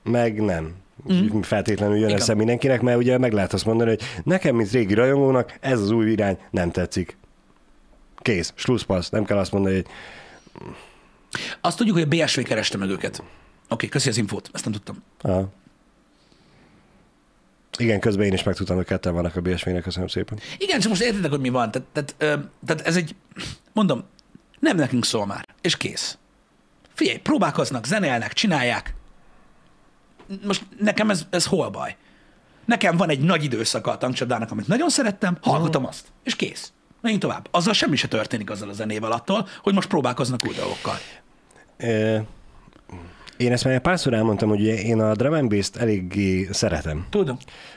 [0.03, 0.74] meg nem.
[1.12, 1.40] Mm.
[1.40, 2.20] Feltétlenül jön Igen.
[2.20, 5.90] össze mindenkinek, mert ugye meg lehet azt mondani, hogy nekem, mint régi rajongónak, ez az
[5.90, 7.16] új irány nem tetszik.
[8.16, 9.86] Kész, slusszpassz, nem kell azt mondani, hogy
[11.61, 13.18] Azt tudjuk, hogy a BSV kereste meg őket.
[13.18, 13.26] Oké,
[13.68, 15.03] okay, köszi az infót, ezt nem tudtam.
[15.20, 15.49] Aha.
[17.78, 20.38] Igen, közben én is megtudtam, hogy ketten vannak a BSV-nek, köszönöm szépen.
[20.59, 21.70] Igen, csak most értitek, hogy mi van.
[21.70, 23.14] Tehát, tehát, ö, tehát ez egy,
[23.72, 24.05] mondom,
[24.59, 26.18] nem nekünk szól már, és kész.
[26.94, 28.94] Figyelj, próbálkoznak, zenélnek, csinálják.
[30.47, 31.97] Most nekem ez, ez hol baj?
[32.64, 36.72] Nekem van egy nagy időszaka a tankcsapdának, amit nagyon szerettem, hallgatom azt, és kész.
[37.01, 37.49] Menjünk tovább.
[37.51, 40.95] Azzal semmi se történik azzal a zenével attól, hogy most próbálkoznak új dolgokkal.
[41.76, 42.18] Ö,
[43.37, 47.07] Én ezt már párszor elmondtam, hogy én a drum and bass-t eléggé szeretem.
[47.11, 47.37] Tudom.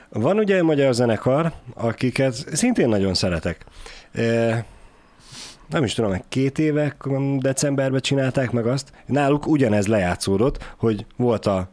[0.09, 3.65] Van ugye egy magyar zenekar, akiket szintén nagyon szeretek.
[4.11, 4.53] Ö,
[5.69, 6.95] Nem is tudom, két éve
[7.37, 8.91] decemberben csinálták meg azt.
[9.05, 11.69] Náluk ugyanez lejátszódott, hogy volt a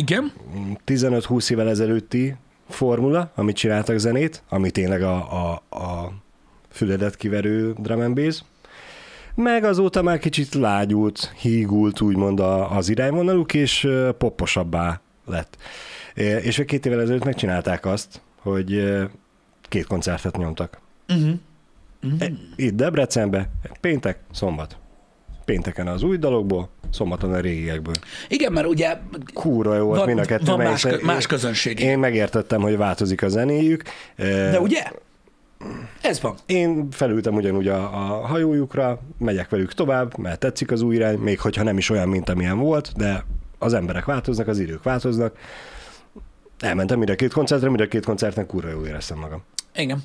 [0.00, 0.32] Igen?
[0.86, 2.36] 15-20 évvel ezelőtti
[2.68, 6.12] formula, amit csináltak zenét, ami tényleg a, a, a
[6.68, 8.42] füledet kiverő drum and bass.
[9.34, 13.88] Meg azóta már kicsit lágyult, hígult úgymond a, az irányvonaluk, és
[14.18, 15.56] popposabbá lett.
[16.14, 18.98] És két évvel ezelőtt megcsinálták azt, hogy
[19.62, 20.80] két koncertet nyomtak.
[21.08, 21.32] Uh-huh.
[22.18, 24.79] E- Itt Debrecenbe, péntek, szombat.
[25.50, 27.94] Pénteken az új dalokból, szombaton a régiekből.
[28.28, 28.96] Igen, mert ugye
[29.34, 30.44] Kúra jó volt mind a kettő.
[30.44, 31.80] van más kö- más közönség.
[31.80, 33.82] Én megértettem, hogy változik a zenéjük.
[34.16, 34.82] De ugye?
[36.02, 36.34] Ez van.
[36.46, 41.40] Én felültem ugyanúgy a, a hajójukra, megyek velük tovább, mert tetszik az új irány, még
[41.40, 43.24] hogyha nem is olyan, mint amilyen volt, de
[43.58, 45.36] az emberek változnak, az idők változnak.
[46.58, 49.42] Elmentem mind a két koncertre, mind a két koncerten kurva jól éreztem magam.
[49.74, 50.02] Igen.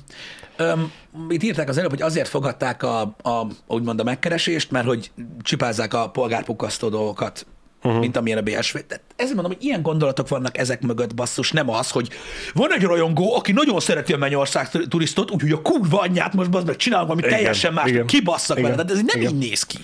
[0.56, 0.92] Öm,
[1.28, 5.10] itt írták az előbb, hogy azért fogadták a, a, úgymond a megkeresést, mert hogy
[5.42, 7.46] csipázzák a polgárpukasztó dolgokat,
[7.82, 8.00] uh-huh.
[8.00, 8.76] mint amilyen a BSV.
[8.76, 12.08] Tehát ezért mondom, hogy ilyen gondolatok vannak ezek mögött, basszus, nem az, hogy
[12.54, 16.66] van egy rajongó, aki nagyon szereti a Mennyország turistot, úgyhogy a kurva anyját most bazd
[16.66, 18.72] meg csinálunk valami Igen, teljesen más, igen, kibasszak vele.
[18.72, 19.32] igen, Tehát ez nem igen.
[19.32, 19.78] így néz ki.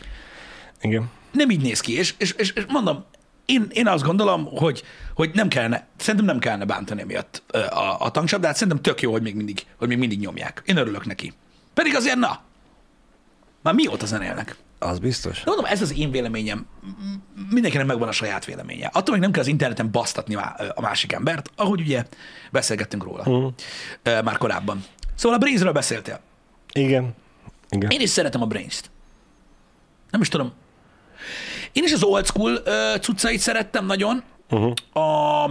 [0.81, 1.11] Igen.
[1.33, 3.05] Nem így néz ki, és, és, és, és mondom,
[3.47, 4.83] én, én azt gondolom, hogy,
[5.15, 9.23] hogy nem kellene, szerintem nem kellene bántani miatt a, a tankcsapdát, szerintem tök jó, hogy
[9.23, 10.63] még, mindig, hogy még mindig nyomják.
[10.67, 11.33] Én örülök neki.
[11.75, 12.41] Pedig azért na,
[13.63, 14.57] már mióta zenélnek?
[14.79, 15.39] Az biztos.
[15.39, 16.67] De mondom, ez az én véleményem.
[17.51, 18.91] Mindenkinek megvan a saját véleménye.
[18.93, 20.35] Attól még nem kell az interneten basztatni
[20.75, 22.05] a másik embert, ahogy ugye
[22.51, 23.53] beszélgettünk róla uh-huh.
[24.25, 24.85] már korábban.
[25.15, 26.21] Szóval a Brains-ről beszéltél.
[26.73, 27.15] Igen.
[27.71, 27.91] Igen.
[27.91, 28.91] Én is szeretem a Brains-t.
[30.11, 30.53] Nem is tudom.
[31.73, 32.63] Én is az old school
[33.01, 34.23] cuccait szerettem nagyon.
[34.51, 34.73] Uh-huh.
[35.05, 35.51] A...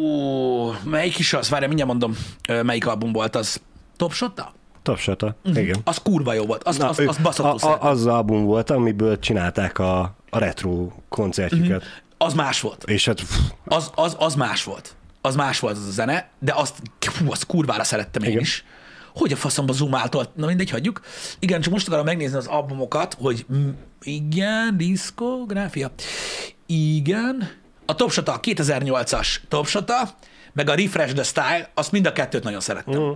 [0.00, 1.48] Ó, melyik is az?
[1.48, 2.16] Várjál, mindjárt mondom,
[2.48, 3.60] ö, melyik album volt az.
[3.96, 4.52] Top Shot-a?
[4.82, 5.36] Tapsata.
[5.44, 5.80] Igen.
[5.84, 6.62] Az kurva jó volt.
[6.62, 12.02] Az, Na, az, az baszottul a, az album volt, amiből csinálták a, a retro koncertjüket.
[12.18, 12.84] Az más volt.
[12.84, 14.94] És hát pff, Az, az, az más volt.
[15.20, 18.42] Az más volt az a zene, de azt, fú, azt kurvára szerettem én Igen.
[18.42, 18.64] is.
[19.14, 20.26] Hogy a faszomba zoomáltól?
[20.34, 21.00] Na mindegy, hagyjuk.
[21.38, 23.46] Igen, csak most akarom megnézni az albumokat, hogy
[24.02, 25.90] igen, diszkográfia.
[26.66, 27.48] Igen.
[27.86, 29.92] A Top Shot, a 2008-as Top Shot,
[30.52, 33.02] meg a Refresh the Style, azt mind a kettőt nagyon szerettem.
[33.02, 33.12] Mhm.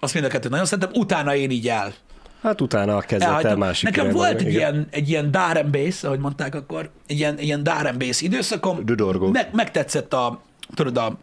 [0.00, 1.00] Azt mind a kettőt nagyon szeretem.
[1.00, 1.94] Utána én így el.
[2.42, 4.52] Hát utána kezdett el másik Nekem irányba, volt egy igen.
[4.52, 7.98] ilyen, egy ilyen dar and bass, ahogy mondták akkor, egy ilyen, egy ilyen dar and
[7.98, 8.84] bass időszakom.
[8.84, 9.30] Düdorgó.
[9.30, 10.40] Meg, megtetszett a,
[10.74, 11.18] tudod, a,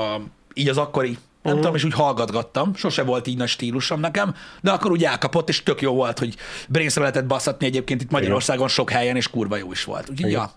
[0.00, 0.20] a,
[0.54, 1.60] így az akkori, nem uh-huh.
[1.60, 2.74] tudom, és úgy hallgatgattam.
[2.74, 6.36] Sose volt így nagy stílusom nekem, de akkor úgy elkapott, és tök jó volt, hogy
[6.68, 10.10] brainszre lehetett basszatni egyébként itt Magyarországon sok helyen, és kurva jó is volt.
[10.10, 10.50] Úgyhogy ja,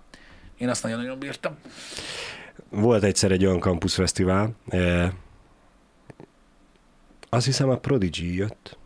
[0.57, 1.57] én azt nagyon-nagyon bírtam.
[2.69, 5.11] Volt egyszer egy olyan campus fesztivál, eh,
[7.29, 8.77] azt hiszem a Prodigy jött,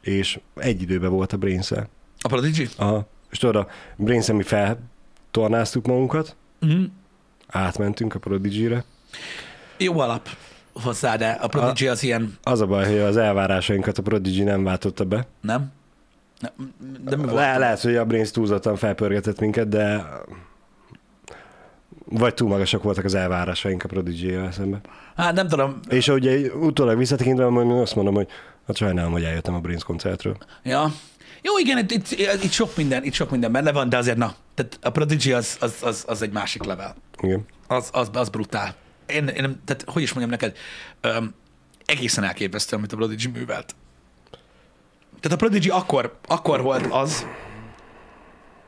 [0.00, 2.68] és egy időben volt a brains A Prodigy?
[2.76, 3.08] Aha.
[3.30, 6.84] És tudod, a brains mi feltornáztuk magunkat, Mm-hmm.
[7.46, 8.84] átmentünk a Prodigy-re.
[9.78, 10.28] Jó alap
[10.82, 14.64] hozzá, de a Prodigy az ilyen, Az a baj, hogy az elvárásainkat a Prodigy nem
[14.64, 15.26] váltotta be.
[15.40, 15.72] nem?
[17.04, 17.34] De mi volt?
[17.34, 20.04] Le, lehet, hogy a Brains túlzottan felpörgetett minket, de
[22.04, 24.80] vagy túl magasak voltak az elvárásaink a prodigy szemben.
[25.16, 27.46] Hát nem tudom, És ugye utólag visszatekintve
[27.80, 28.28] azt mondom, hogy
[28.66, 30.36] hát sajnálom, hogy eljöttem a Brains koncertről.
[30.62, 30.92] Ja.
[31.42, 32.10] Jó, igen, itt, itt,
[32.42, 35.56] itt, sok minden, itt sok minden benne van, de azért na, tehát a Prodigy az,
[35.60, 36.94] az, az, az egy másik level.
[37.20, 37.46] Igen.
[37.66, 38.74] Az, az, az brutál.
[39.06, 40.56] Én, én, tehát hogy is mondjam neked,
[41.00, 41.34] öm,
[41.84, 43.74] egészen elképesztő, amit a Prodigy művelt.
[45.20, 47.26] Tehát a Prodigy akkor, akkor volt az,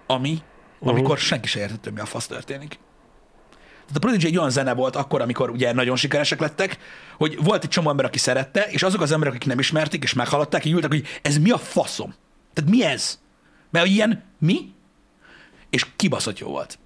[0.06, 0.42] ami,
[0.80, 2.78] amikor senki se értett, hogy mi a fasz történik.
[3.80, 6.78] Tehát a Prodigy egy olyan zene volt akkor, amikor ugye nagyon sikeresek lettek,
[7.16, 10.12] hogy volt egy csomó ember, aki szerette, és azok az emberek, akik nem ismerték és
[10.12, 12.14] meghallották, így ültek, hogy ez mi a faszom?
[12.52, 13.20] Tehát mi ez?
[13.70, 14.74] Mert ilyen mi?
[15.70, 16.78] És kibaszott jó volt.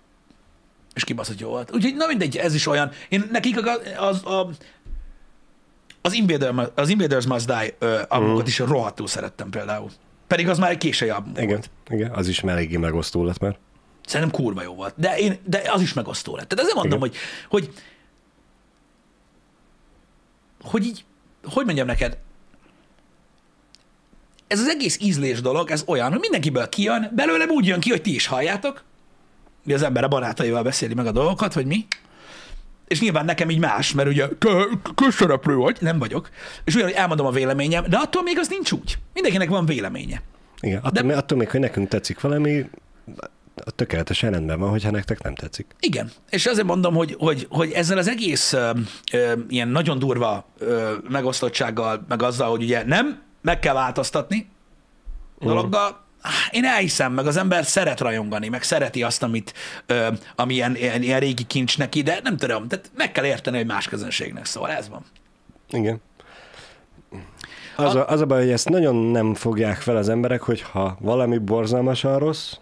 [0.95, 1.75] És kibaszott jó volt.
[1.75, 2.91] Úgyhogy na mindegy, ez is olyan.
[3.09, 4.57] Én nekik az, az, az,
[6.01, 7.75] az, Invader, az Invaders Must Die
[8.09, 9.91] albumokat is rohadtul szerettem például.
[10.27, 11.71] Pedig az már egy késői album Igen, volt.
[11.89, 13.59] igen, az is már eléggé megosztó lett már.
[14.07, 14.95] Szerintem kurva jó volt.
[14.97, 16.49] De, én, de az is megosztó lett.
[16.49, 17.11] Tehát ezért mondom, Igen.
[17.49, 17.75] hogy, hogy,
[20.63, 21.05] hogy így,
[21.45, 22.19] hogy mondjam neked,
[24.47, 28.03] ez az egész ízlés dolog, ez olyan, hogy mindenkiből kijön, belőlem úgy jön ki, hogy
[28.03, 28.85] ti is halljátok,
[29.65, 31.87] ugye az ember a barátaival beszéli meg a dolgokat, vagy mi,
[32.87, 36.31] és nyilván nekem így más, mert ugye kö- közszereplő vagy, nem vagyok,
[36.65, 38.99] és ugyanúgy elmondom a véleményem, de attól még az nincs úgy.
[39.13, 40.23] Mindenkinek van véleménye.
[40.61, 41.17] Igen, attól, de...
[41.17, 42.67] attól még, hogy nekünk tetszik valami,
[43.65, 45.67] a tökéletesen rendben van, hogyha nektek nem tetszik.
[45.81, 48.71] Igen, és azért mondom, hogy, hogy, hogy ezzel az egész ö,
[49.13, 54.49] ö, ilyen nagyon durva ö, megosztottsággal, meg azzal, hogy ugye nem meg kell változtatni
[55.39, 56.05] dologgal,
[56.51, 59.55] én elhiszem, meg az ember szeret rajongani, meg szereti azt, amit,
[59.87, 63.57] ö, ami ilyen, ilyen, ilyen régi kincs neki, de nem tudom, tehát meg kell érteni,
[63.57, 65.05] hogy más közönségnek szól, ez van.
[65.71, 66.01] Igen.
[67.77, 70.97] Az a, az a baj, hogy ezt nagyon nem fogják fel az emberek, hogy ha
[71.01, 72.55] valami borzalmasan rossz,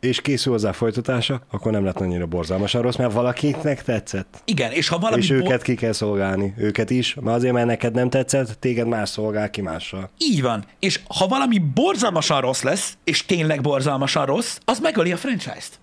[0.00, 4.42] és készül hozzá folytatása, akkor nem lett annyira borzalmasan rossz, mert valakinek tetszett.
[4.44, 6.54] Igen, és ha valami és bo- őket ki kell szolgálni.
[6.56, 10.10] Őket is, mert azért, mert neked nem tetszett, téged más szolgál ki mással.
[10.18, 10.64] Így van.
[10.78, 15.80] És ha valami borzalmasan rossz lesz, és tényleg borzalmasan rossz, az megöli a franchise-t.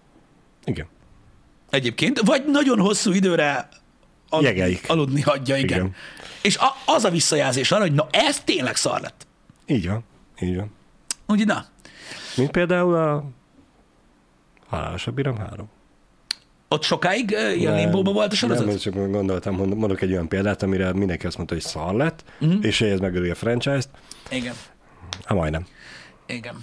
[0.65, 0.87] Igen.
[1.69, 3.67] Egyébként, vagy nagyon hosszú időre
[4.29, 4.83] aludni, Jegeik.
[4.87, 5.67] aludni hagyja, igen.
[5.69, 5.79] igen.
[5.79, 5.95] Igen.
[6.41, 9.27] És a, az a visszajelzés arra, hogy na ez tényleg szar lett.
[9.65, 10.03] Így van.
[10.41, 10.71] Így van.
[11.27, 11.65] Úgyhogy na,
[12.35, 13.23] Mint például a
[14.69, 15.69] Halálosabb Iram 3.
[16.67, 18.65] ott sokáig uh, ilyen limbóban volt a sorozat?
[18.65, 22.23] Nem, csak gondoltam, mond- mondok egy olyan példát, amire mindenki azt mondta, hogy szar lett,
[22.39, 22.65] uh-huh.
[22.65, 23.89] és ez megöli a franchise-t.
[24.29, 24.53] Igen.
[25.25, 25.65] Hát majdnem.
[26.25, 26.55] Igen.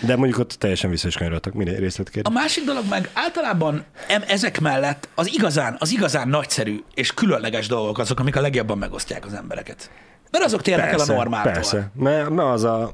[0.00, 2.32] De mondjuk ott teljesen vissza is kanyarodtak minden A részletkérdés.
[2.34, 7.98] másik dolog meg általában em, ezek mellett az igazán, az igazán nagyszerű és különleges dolgok
[7.98, 9.90] azok, amik a legjobban megosztják az embereket.
[10.30, 11.52] Mert azok térnek el a normáltól.
[11.52, 12.92] Persze, mert, mert az a,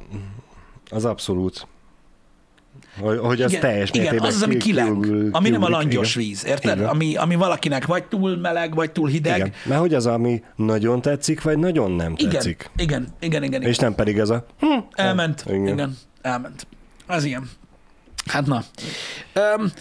[0.91, 1.67] az abszolút,
[3.01, 5.69] hogy, hogy az igen, teljes igen, az az, ami ki- kileng, kiugul- ami nem a
[5.69, 6.29] langyos Igen.
[6.29, 6.77] víz, érted?
[6.77, 6.89] Igen.
[6.89, 9.37] Ami, ami valakinek vagy túl meleg, vagy túl hideg.
[9.37, 9.53] Igen.
[9.65, 12.71] Mert hogy az, ami nagyon tetszik, vagy nagyon nem igen, tetszik.
[12.77, 13.63] igen, igen, igen, igen.
[13.71, 14.47] És nem pedig ez a...
[14.59, 15.43] Hm, Elment.
[15.47, 15.61] Igen.
[15.61, 15.73] Igen.
[15.75, 16.67] igen, elment.
[17.07, 17.51] Az ilyen.
[18.27, 18.63] Hát na.
[19.57, 19.73] Um,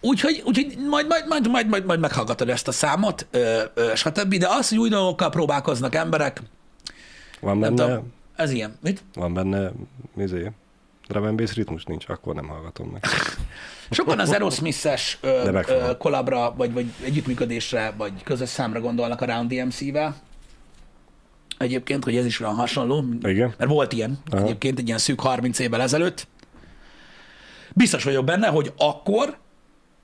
[0.00, 4.34] úgyhogy, úgyhogy majd, majd, majd, majd, majd, majd meghallgatod ezt a számot, ö, ö, stb.
[4.34, 6.42] De az, hogy új dolgokkal próbálkoznak emberek,
[7.40, 8.76] van nem benne, tudom, ez ilyen.
[8.82, 9.02] Mit?
[9.14, 9.72] van benne,
[10.18, 10.50] izé,
[11.10, 13.04] drum and bass ritmus nincs, akkor nem hallgatom meg.
[13.90, 15.18] Sokan az Aerosmith-es
[15.98, 20.16] kolabra, vagy, vagy együttműködésre, vagy közös számra gondolnak a Round DMC-vel.
[21.58, 23.54] Egyébként, hogy ez is olyan hasonló, Igen.
[23.58, 24.42] mert volt ilyen Aha.
[24.42, 26.26] egyébként egy ilyen szűk 30 évvel ezelőtt.
[27.74, 29.38] Biztos vagyok benne, hogy akkor,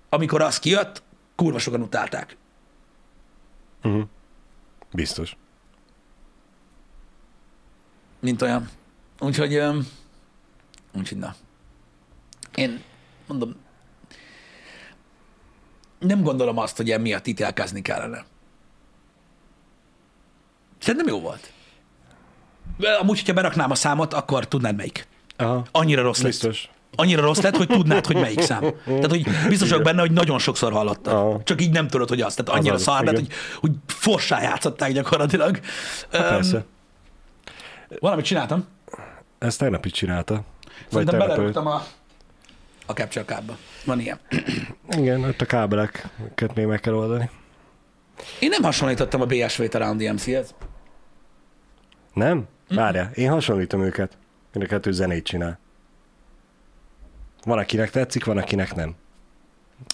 [0.09, 1.03] amikor az kijött,
[1.35, 2.37] kurva sokan utálták.
[3.83, 4.03] Uh-huh.
[4.93, 5.37] Biztos.
[8.27, 8.69] mint olyan.
[9.21, 9.63] Úgyhogy,
[10.99, 11.35] úgyhogy na.
[12.55, 12.83] Én
[13.27, 13.57] mondom,
[15.99, 18.25] nem gondolom azt, hogy emiatt ítélkezni kellene.
[20.79, 21.53] Szerintem jó volt.
[23.01, 25.07] Amúgy, hogyha beraknám a számot, akkor tudnád melyik.
[25.37, 26.31] Aha, Annyira rossz lesz.
[26.31, 26.71] biztos.
[26.95, 28.61] Annyira rossz lett, hogy tudnád, hogy melyik szám.
[28.85, 31.13] Tehát, hogy biztos vagyok benne, hogy nagyon sokszor hallottad.
[31.13, 31.41] Aha.
[31.45, 32.35] Csak így nem tudod, hogy az.
[32.35, 33.29] Tehát annyira Az szar lett, hogy,
[33.61, 35.61] hogy forssá játszották gyakorlatilag.
[36.11, 36.65] Öm, Persze.
[38.01, 38.67] Valamit csináltam.
[39.39, 40.45] Ezt tegnap is csinálta.
[40.91, 41.83] Szerintem belerúgtam a,
[42.87, 43.57] a Capture Cardba.
[43.85, 44.18] Van ilyen.
[44.97, 47.31] Igen, ott a kábeleket még meg kell oldani.
[48.41, 50.55] Én nem hasonlítottam a BSV-t a Round DMC-hez.
[52.12, 52.47] Nem?
[52.68, 54.18] Várjál, én hasonlítom őket.
[54.53, 55.59] Mind a kettő zenét csinál.
[57.43, 58.95] Van, akinek tetszik, van, akinek nem.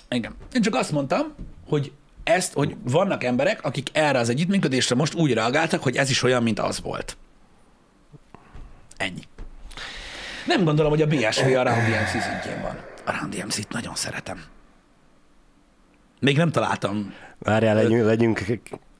[0.08, 0.34] Igen.
[0.52, 1.34] Én csak azt mondtam,
[1.68, 1.92] hogy
[2.24, 6.42] ezt, hogy vannak emberek, akik erre az együttműködésre most úgy reagáltak, hogy ez is olyan,
[6.42, 7.16] mint az volt.
[8.96, 9.22] Ennyi.
[10.46, 12.76] Nem gondolom, hogy a BSV a Round DMC szintjén van.
[13.04, 14.42] A Round DMC-t nagyon szeretem.
[16.20, 17.14] Még nem találtam.
[17.38, 18.44] Várjál, legyünk, legyünk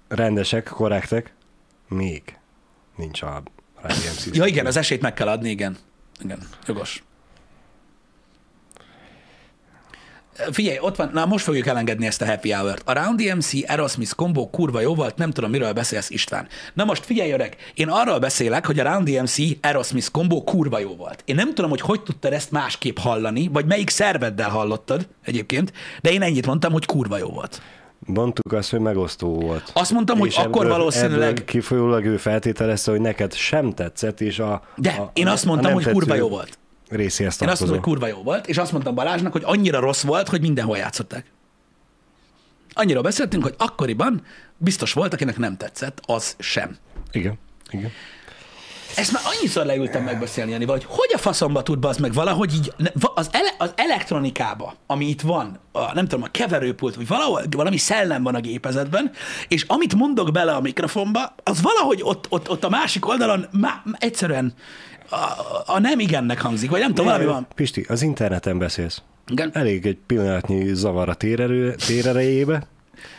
[0.09, 1.35] rendesek, korrektek.
[1.89, 2.23] Még
[2.97, 3.43] nincs a
[3.83, 4.33] Radium System.
[4.35, 5.77] Ja igen, az esélyt meg kell adni, igen.
[6.23, 7.03] Igen, jogos.
[10.51, 12.83] Figyelj, ott van, na most fogjuk elengedni ezt a happy hour-t.
[12.89, 16.47] A Round DMC Aerosmith kombó kurva jó volt, nem tudom, miről beszélsz István.
[16.75, 20.97] Na most figyelj öreg, én arról beszélek, hogy a Round DMC Aerosmith kombó kurva jó
[20.97, 21.23] volt.
[21.25, 26.11] Én nem tudom, hogy hogy tudtad ezt másképp hallani, vagy melyik szerveddel hallottad egyébként, de
[26.13, 27.63] én ennyit mondtam, hogy kurva jó volt.
[28.07, 29.71] Mondtuk azt, hogy megosztó volt.
[29.73, 31.29] Azt mondtam, hogy És akkor ebből- valószínűleg...
[31.29, 34.63] Ebből kifolyólag ő feltételezte, hogy neked sem tetszett, és a...
[34.77, 36.59] De a, én azt mondtam, hogy kurva tetsző jó volt.
[36.97, 37.65] Részéhez Én azt tartozó.
[37.65, 40.77] mondtam, hogy kurva jó volt, és azt mondtam Balázsnak, hogy annyira rossz volt, hogy mindenhol
[40.77, 41.27] játszották.
[42.73, 44.23] Annyira beszéltünk, hogy akkoriban
[44.57, 46.77] biztos volt, akinek nem tetszett, az sem.
[47.13, 47.39] Igen,
[47.71, 47.91] igen.
[48.97, 52.73] Ezt már annyiszor leültem megbeszélni, Jani, hogy hogy a faszomba tud az meg valahogy így,
[53.15, 57.77] az, ele, az elektronikába, ami itt van, a, nem tudom, a keverőpult, vagy valahol, valami
[57.77, 59.11] szellem van a gépezetben,
[59.49, 63.83] és amit mondok bele a mikrofonba, az valahogy ott, ott, ott a másik oldalon má,
[63.99, 64.55] egyszerűen
[65.11, 65.17] a,
[65.67, 67.47] a nem igennek hangzik, vagy nem tudom, valami van.
[67.55, 69.03] Pisti, az interneten beszélsz.
[69.27, 69.51] Igen.
[69.53, 72.67] Elég egy pillanatnyi zavar a térerő, térerejébe,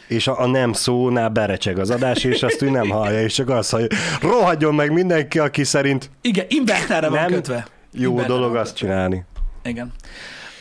[0.08, 3.50] és a, a nem szónál berecseg az adás, és azt ő nem hallja, és csak
[3.50, 3.88] azt hallja,
[4.22, 7.68] rohadjon meg mindenki, aki szerint Igen, inverterre van kötve.
[7.92, 8.88] jó Inverterre dolog azt kötve.
[8.88, 9.26] csinálni.
[9.64, 9.92] Igen.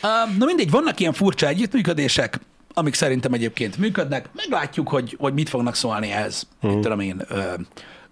[0.03, 2.39] Um, na mindegy, vannak ilyen furcsa együttműködések,
[2.73, 4.29] amik szerintem egyébként működnek.
[4.35, 6.81] Meglátjuk, hogy, hogy mit fognak szólni ehhez, uh-huh.
[6.81, 7.41] tudom én, ö,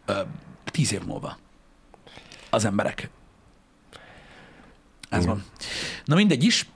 [0.06, 0.14] ö,
[0.72, 1.38] tíz év múlva
[2.52, 3.10] az emberek.
[5.10, 5.44] Ez van.
[6.06, 6.70] Na mindegy is.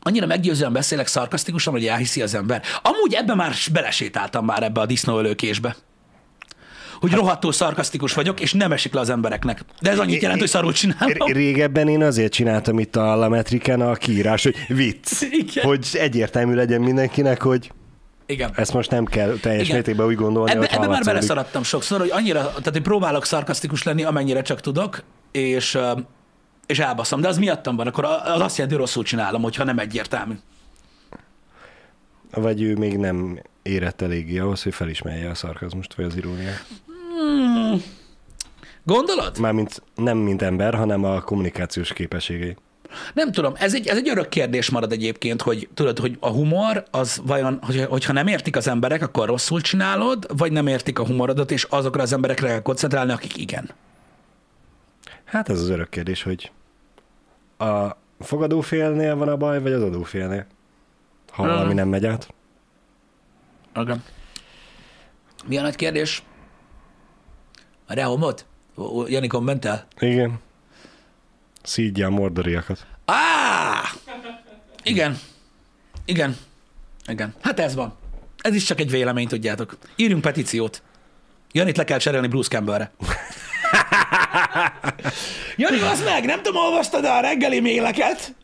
[0.00, 2.62] Annyira meggyőzően beszélek szarkasztikusan, hogy elhiszi az ember.
[2.82, 5.76] Amúgy ebbe már belesétáltam már ebbe a disznóölőkésbe.
[7.00, 9.64] Hogy rohadtul szarkasztikus vagyok, és nem esik le az embereknek.
[9.80, 11.32] De ez annyit jelent, hogy szarul csinálom.
[11.32, 15.64] Régebben én azért csináltam itt a Lametriken a kiírás, hogy vicc, Igen.
[15.64, 17.72] hogy egyértelmű legyen mindenkinek, hogy
[18.32, 18.50] Igen.
[18.54, 19.74] ezt most nem kell teljes Igen.
[19.74, 23.82] mértékben úgy gondolni, Ebbe, hogy ebbe már beleszaradtam sokszor, hogy annyira, tehát hogy próbálok szarkasztikus
[23.82, 25.78] lenni, amennyire csak tudok, és,
[26.66, 27.20] és elbaszom.
[27.20, 30.34] De az miattam van, akkor az azt jelenti, hogy rosszul csinálom, hogyha nem egyértelmű.
[32.30, 36.66] Vagy ő még nem érett eléggé ahhoz, hogy felismerje a szarkazmust, vagy az iróniát.
[38.84, 39.38] Gondolod?
[39.38, 42.56] Mármint nem mint ember, hanem a kommunikációs képességei.
[43.14, 46.84] Nem tudom, ez egy, ez egy örök kérdés marad egyébként, hogy tudod, hogy a humor,
[46.90, 51.06] az vajon, hogy, hogyha nem értik az emberek, akkor rosszul csinálod, vagy nem értik a
[51.06, 53.70] humorodat, és azokra az emberekre kell koncentrálni, akik igen.
[55.24, 56.50] Hát ez az örök kérdés, hogy
[57.58, 60.46] a fogadófélnél van a baj, vagy az adófélnél?
[61.30, 61.52] Ha Hmm.
[61.52, 62.28] valami nem megy át.
[63.74, 64.02] Igen.
[65.46, 66.22] Mi a nagy kérdés?
[67.86, 68.46] A rehomot?
[69.06, 69.86] Jani kommentel?
[69.98, 70.40] Igen.
[71.62, 72.86] Szídja a mordoriakat.
[73.04, 73.90] Á!
[74.82, 75.18] Igen.
[76.04, 76.36] Igen.
[77.06, 77.34] Igen.
[77.42, 77.94] Hát ez van.
[78.38, 79.76] Ez is csak egy vélemény, tudjátok.
[79.96, 80.82] Írjunk petíciót.
[81.52, 82.92] Janit le kell cserélni Bruce Campbellre.
[85.56, 88.34] Jani, az meg, nem tudom, olvastad a reggeli méleket?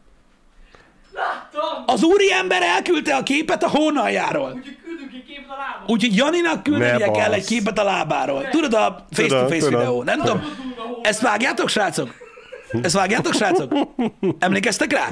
[1.12, 1.82] Láttam!
[1.86, 4.52] Az úri ember elküldte a képet a hónaljáról.
[4.52, 5.92] Úgyhogy küldünk ki képet a lába.
[5.92, 8.48] Úgyhogy Janinak küldenie Ne kell egy képet a lábáról.
[8.48, 10.02] Tudod a face-to-face videó?
[10.02, 10.42] Nem tudom.
[11.02, 12.14] Ezt vágjátok, srácok?
[12.82, 13.72] Ezt vágjátok, srácok?
[14.38, 15.08] Emlékeztek rá?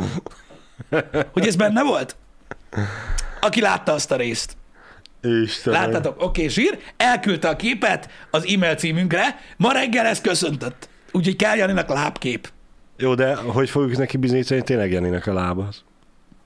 [1.32, 2.16] Hogy ez benne volt?
[3.40, 4.56] Aki látta azt a részt.
[5.20, 5.80] Istenem.
[5.80, 6.14] Láttatok?
[6.14, 6.78] Oké, okay, zsír.
[6.96, 9.40] Elküldte a képet az e-mail címünkre.
[9.56, 10.88] Ma reggel ezt köszöntött.
[11.12, 12.50] Úgyhogy kell Janinak lábkép.
[12.96, 15.84] Jó, de hogy fogjuk neki bizonyítani, hogy tényleg Janinak a lábahoz?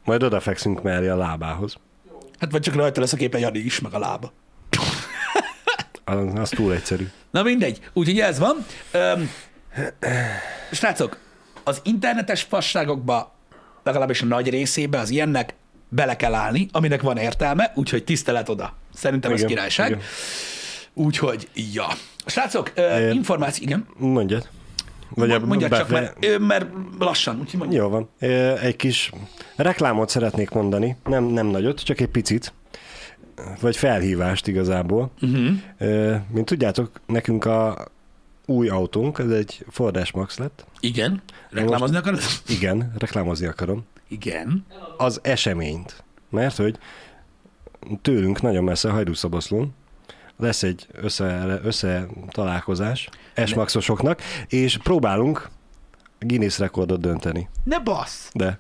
[0.04, 1.76] Majd odafekszünk mellé a lábához.
[2.38, 4.32] Hát vagy csak rajta lesz a képe Jani is, meg a lába.
[6.04, 7.08] Az, az túl egyszerű.
[7.30, 8.64] Na mindegy, úgyhogy ez van.
[8.92, 9.30] Öm,
[10.72, 11.16] srácok,
[11.64, 13.34] az internetes fasságokba,
[13.82, 15.54] legalábbis a nagy részébe az ilyennek
[15.88, 18.74] bele kell állni, aminek van értelme, úgyhogy tisztelet oda.
[18.94, 19.88] Szerintem ez Igen, királyság.
[19.90, 20.00] igen.
[20.94, 21.86] Úgyhogy, ja.
[22.26, 23.86] Srácok, ö, információ, igen.
[23.96, 24.48] Mondjad.
[25.14, 26.66] Vagy a- Mondjad csak, mert, mert
[26.98, 27.82] lassan, úgyhogy mondjad.
[27.82, 28.08] Jó van.
[28.62, 29.12] Egy kis
[29.56, 32.52] reklámot szeretnék mondani, nem, nem nagyot, csak egy picit,
[33.60, 35.10] vagy felhívást igazából.
[35.20, 36.20] Uh-huh.
[36.32, 37.86] Mint tudjátok, nekünk a
[38.50, 40.66] új autónk, ez egy Ford S-Max lett.
[40.80, 41.22] Igen.
[41.50, 42.20] Reklámozni akarod?
[42.46, 43.84] Igen, reklámozni akarom.
[44.08, 44.66] Igen.
[44.96, 46.04] Az eseményt.
[46.30, 46.78] Mert hogy
[48.02, 49.74] tőlünk nagyon messze, Hajdúszoboszlón,
[50.36, 53.08] lesz egy össze, összetalálkozás
[53.46, 55.48] S-Maxosoknak, és próbálunk
[56.18, 57.48] Guinness rekordot dönteni.
[57.64, 58.30] Ne bassz!
[58.32, 58.58] De.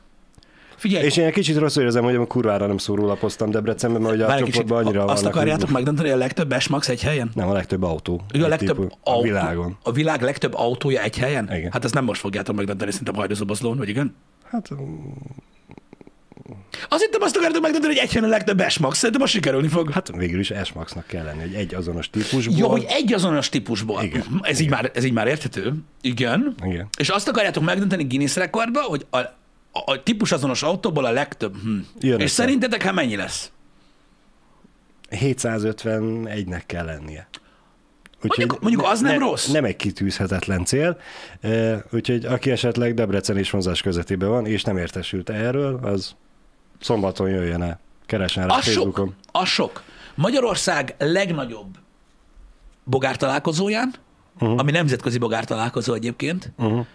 [0.80, 4.24] Figyelj, És én egy kicsit rosszul érzem, hogy a kurvára nem szórólapoztam Debrecenben, mert ugye
[4.24, 7.30] a csoportban annyira azt vannak, akarjátok hogy- megdönteni, a legtöbb S-Max egy helyen?
[7.34, 8.20] Nem, a legtöbb autó.
[8.34, 9.76] Ő a legtöbb típus- autó, a világon.
[9.82, 11.50] A világ legtöbb autója egy helyen?
[11.52, 11.72] Igen.
[11.72, 14.14] Hát ezt nem most fogjátok megdönteni, szerintem Hajdúszoboszlón, vagy igen?
[14.50, 14.68] Hát
[16.88, 19.90] Azt hittem azt akarjátok megdönteni, hogy egy helyen a legtöbb S-Max, szerintem most sikerülni fog.
[19.90, 22.56] Hát végül is S-Maxnak kell lenni, hogy egy azonos típusból.
[22.58, 24.02] Jó, hogy egy azonos típusból.
[24.02, 24.22] Igen.
[24.42, 25.74] Ez, Így már, ez így már érthető.
[26.00, 26.54] Igen.
[26.64, 26.88] Igen.
[26.98, 29.18] És azt akarjátok megdönteni Guinness rekordba, hogy a,
[29.72, 31.56] a, a típus azonos autóból a legtöbb.
[31.62, 31.78] Hm.
[32.00, 32.34] Jön És össze.
[32.34, 33.50] szerintetek hát mennyi lesz?
[35.10, 37.28] 751-nek kell lennie.
[38.22, 39.46] Mondjuk- mondjuk az nem rossz.
[39.46, 41.00] Nem egy kitűzhetetlen cél,
[41.90, 46.14] úgyhogy aki esetleg Debrecen és vonzás közvetében van, és nem értesült erről, az
[46.80, 47.80] szombaton jöjjön el.
[48.06, 48.62] Keressen rá sok.
[48.62, 49.14] Facebookon.
[49.32, 49.82] Az sok.
[50.14, 51.76] Magyarország legnagyobb
[52.84, 53.94] bogártalálkozóján,
[54.40, 54.58] uh-huh.
[54.58, 56.52] ami nemzetközi bogártalálkozó egyébként.
[56.56, 56.86] Uh-huh.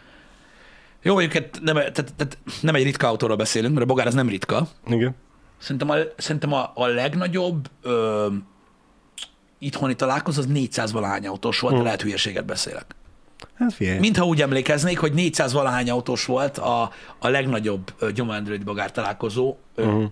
[1.06, 4.14] Jó, mondjuk hát nem, tehát, tehát nem egy ritka autóról beszélünk, mert a bogár az
[4.14, 4.68] nem ritka.
[4.88, 5.16] Igen.
[5.58, 8.28] Szerintem a, szerintem a, a legnagyobb ö,
[9.60, 12.86] itthoni találkozó az 400 valahány autós volt, de lehet hülyeséget beszélek.
[13.56, 13.99] Hát figyelj.
[13.99, 20.06] Mintha úgy emlékeznék, hogy 400 valahány autós volt a, a legnagyobb Android bogár találkozó Uh-huh.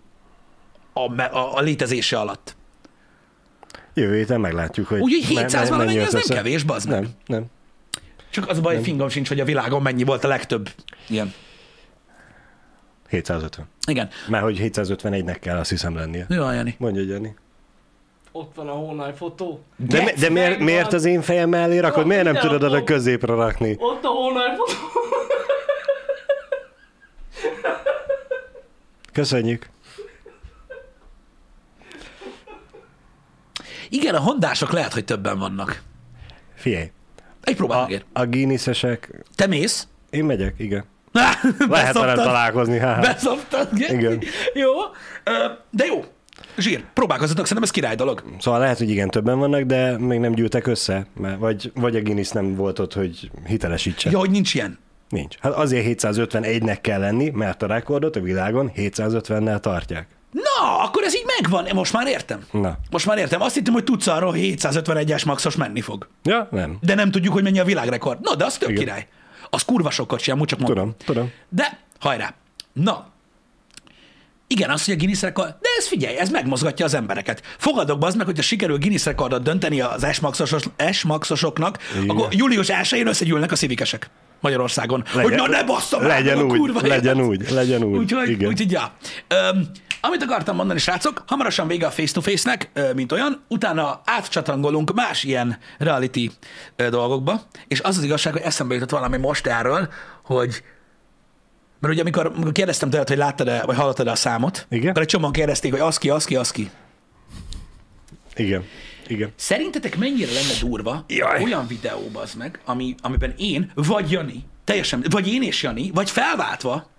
[0.94, 2.56] a, a, a létezése alatt.
[3.94, 6.34] Jövő héten meglátjuk, hogy Úgyhogy me- 700 me- valamennyi, az jött nem össze.
[6.34, 6.90] kevés, bazd.
[6.90, 7.46] Nem, nem.
[8.34, 10.70] Csak az a baj, fingom sincs, hogy a világon mennyi volt a legtöbb
[11.08, 11.34] ilyen.
[13.10, 13.66] 750.
[13.88, 14.10] Igen.
[14.28, 16.26] Mert hogy 751-nek kell azt hiszem lennie.
[16.30, 16.76] Jó, Jani.
[16.78, 17.36] Mondja, Jani.
[18.32, 19.64] Ott van a hónaj fotó.
[19.76, 22.02] De, mi- de miért, miért az én fejem mellé rakod?
[22.02, 23.76] Jó, Miért nem tudod oda középre rakni?
[23.80, 24.74] Ott a hónaj fotó.
[29.12, 29.70] Köszönjük.
[33.90, 35.82] Igen, a hondások lehet, hogy többen vannak.
[36.56, 36.92] Figyelj,
[37.44, 38.04] Egy próbál a, megér.
[38.14, 39.88] a Guinness-esek, Te mész?
[40.10, 40.84] én megyek, igen.
[41.70, 43.02] Lehet velem találkozni, hát.
[43.02, 43.68] Beszoptad.
[43.74, 44.22] Igen.
[44.54, 44.70] Jó.
[45.70, 46.04] De jó.
[46.58, 48.24] Zsír, próbálkozzatok, szerintem ez király dolog.
[48.40, 52.02] Szóval lehet, hogy igen, többen vannak, de még nem gyűltek össze, mert vagy, vagy a
[52.02, 54.10] Guinness nem volt ott, hogy hitelesítse.
[54.10, 54.80] Ja, hogy nincs ilyen.
[55.10, 55.36] Nincs.
[55.40, 60.08] Hát azért 751-nek kell lenni, mert a rekordot a világon 750-nel tartják.
[60.34, 61.68] Na, akkor ez így megvan.
[61.74, 62.46] Most már értem.
[62.52, 62.78] Na.
[62.92, 63.42] Most már értem.
[63.42, 66.08] Azt hittem, hogy tudsz arról, hogy 751-es maxos menni fog.
[66.24, 66.78] Ja, nem.
[66.82, 68.20] De nem tudjuk, hogy mennyi a világrekord.
[68.22, 68.84] Na, de az tök Igen.
[68.84, 69.08] király.
[69.50, 70.78] Az kurva sokat sem, úgy csak mondom.
[70.78, 71.32] Tudom, tudom.
[71.50, 72.34] De, hajrá.
[72.74, 73.12] Na,
[74.48, 77.42] igen, az, hogy a Guinness rekord, de ez figyelj, ez megmozgatja az embereket.
[77.58, 82.10] Fogadok be az meg, hogyha sikerül Guinness rekordot dönteni az S-maxosos, S-maxosoknak, Igen.
[82.10, 84.10] akkor július 1-én összegyűlnek a civikesek
[84.42, 85.04] Magyarországon.
[85.14, 87.28] Legyen, hogy na ne basszam már legyen a úgy, kurva legyen élet.
[87.28, 87.98] úgy, legyen úgy.
[87.98, 88.50] Úgyhogy, Igen.
[88.50, 88.94] úgyhogy ja.
[89.28, 89.70] Öm,
[90.06, 96.32] amit akartam mondani, srácok, hamarosan vége a face-to-face-nek, mint olyan, utána átcsatangolunk más ilyen reality
[96.76, 99.90] dolgokba, és az az igazság, hogy eszembe jutott valami most erről,
[100.24, 100.64] hogy
[101.80, 104.90] mert ugye amikor, amikor kérdeztem tőled, hogy láttad-e, vagy hallottad-e a számot, Igen.
[104.90, 106.70] akkor egy csomóan kérdezték, hogy az ki, az ki, az ki.
[108.36, 108.64] Igen.
[109.08, 109.32] Igen.
[109.36, 111.44] Szerintetek mennyire lenne durva Jaj.
[111.44, 116.10] olyan videó, az meg, ami, amiben én, vagy Jani, teljesen, vagy én és Jani, vagy
[116.10, 116.92] felváltva,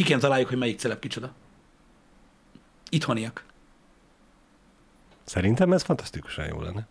[0.00, 1.32] ki kéne találjuk, hogy melyik celeb kicsoda.
[2.88, 3.44] Itthoniak.
[5.24, 6.86] Szerintem ez fantasztikusan jó lenne.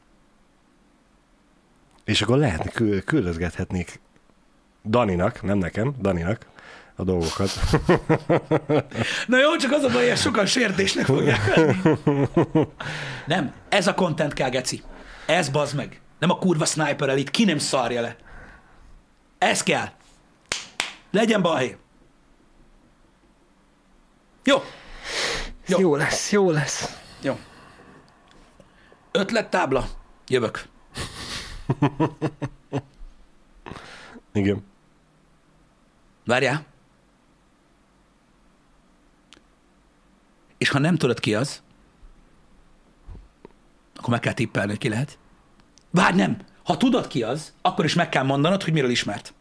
[2.04, 4.00] És akkor lehetne, kül- küldözgethetnék
[4.86, 6.46] Daninak, nem nekem, Daninak
[6.96, 7.52] a dolgokat.
[9.28, 11.98] Na jó, csak az a baj, hogy sokan sértésnek fogják venni.
[13.26, 14.84] Nem, ez a content kell, geci.
[15.26, 16.02] Ez bazd meg.
[16.20, 18.16] Nem a kurva sniper elit, ki nem szarja le.
[19.38, 19.88] Ez kell.
[21.12, 21.78] Legyen balhé.
[24.44, 24.58] Jó.
[25.68, 25.80] Jó.
[25.80, 26.98] Jó lesz, jó lesz.
[27.22, 27.40] Jó.
[29.12, 29.88] Ötlettábla.
[30.28, 30.68] Jövök.
[34.34, 34.64] Igen.
[36.26, 36.66] Várjál.
[40.58, 41.62] És ha nem tudod ki az,
[43.96, 45.18] akkor meg kell tippelni, hogy ki lehet.
[45.90, 46.38] Várj, nem.
[46.64, 49.34] Ha tudod ki az, akkor is meg kell mondanod, hogy miről ismert.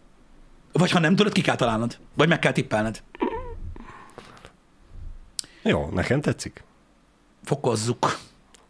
[0.73, 1.99] Vagy ha nem tudod, ki kell találnod.
[2.15, 3.03] Vagy meg kell tippelned.
[5.69, 6.64] Jó, nekem tetszik.
[7.45, 8.19] Fokozzuk.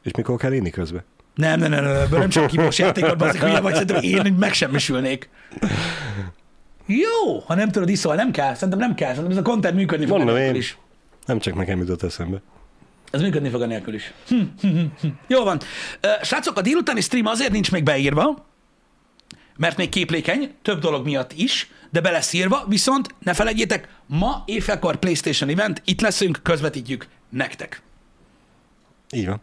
[0.02, 1.04] És mikor kell inni közben?
[1.34, 5.28] Nem, nem, nem, nem, ebből nem csak kipos játékot, baszik, hülye vagy, szerintem én megsemmisülnék.
[6.86, 10.06] Jó, ha nem tudod iszol, nem kell, szerintem nem kell, szerintem ez a content működni
[10.06, 10.54] fog Mondom én.
[10.54, 10.78] is.
[11.26, 12.40] Nem csak nekem jutott eszembe.
[13.10, 14.12] Ez működni fog nélkül is.
[14.28, 15.08] Hm, hm, hm, hm.
[15.26, 15.60] Jó van.
[16.22, 18.46] Srácok, a délutáni stream azért nincs még beírva,
[19.58, 24.42] mert még képlékeny, több dolog miatt is, de be lesz írva, viszont ne felejtjétek, ma
[24.46, 27.82] éjfélkor PlayStation event, itt leszünk, közvetítjük nektek.
[29.10, 29.40] Így van.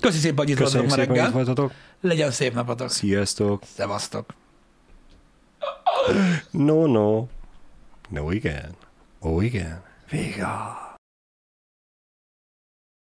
[0.00, 1.30] Köszi szépen, hogy itt voltatok ma reggel.
[1.30, 1.72] voltatok.
[2.00, 2.90] Legyen szép napotok.
[2.90, 3.62] Sziasztok.
[3.74, 4.34] Szevasztok.
[6.50, 7.26] No, no.
[8.08, 8.74] No, igen.
[9.20, 9.82] Ó, igen.
[10.10, 10.46] Vége.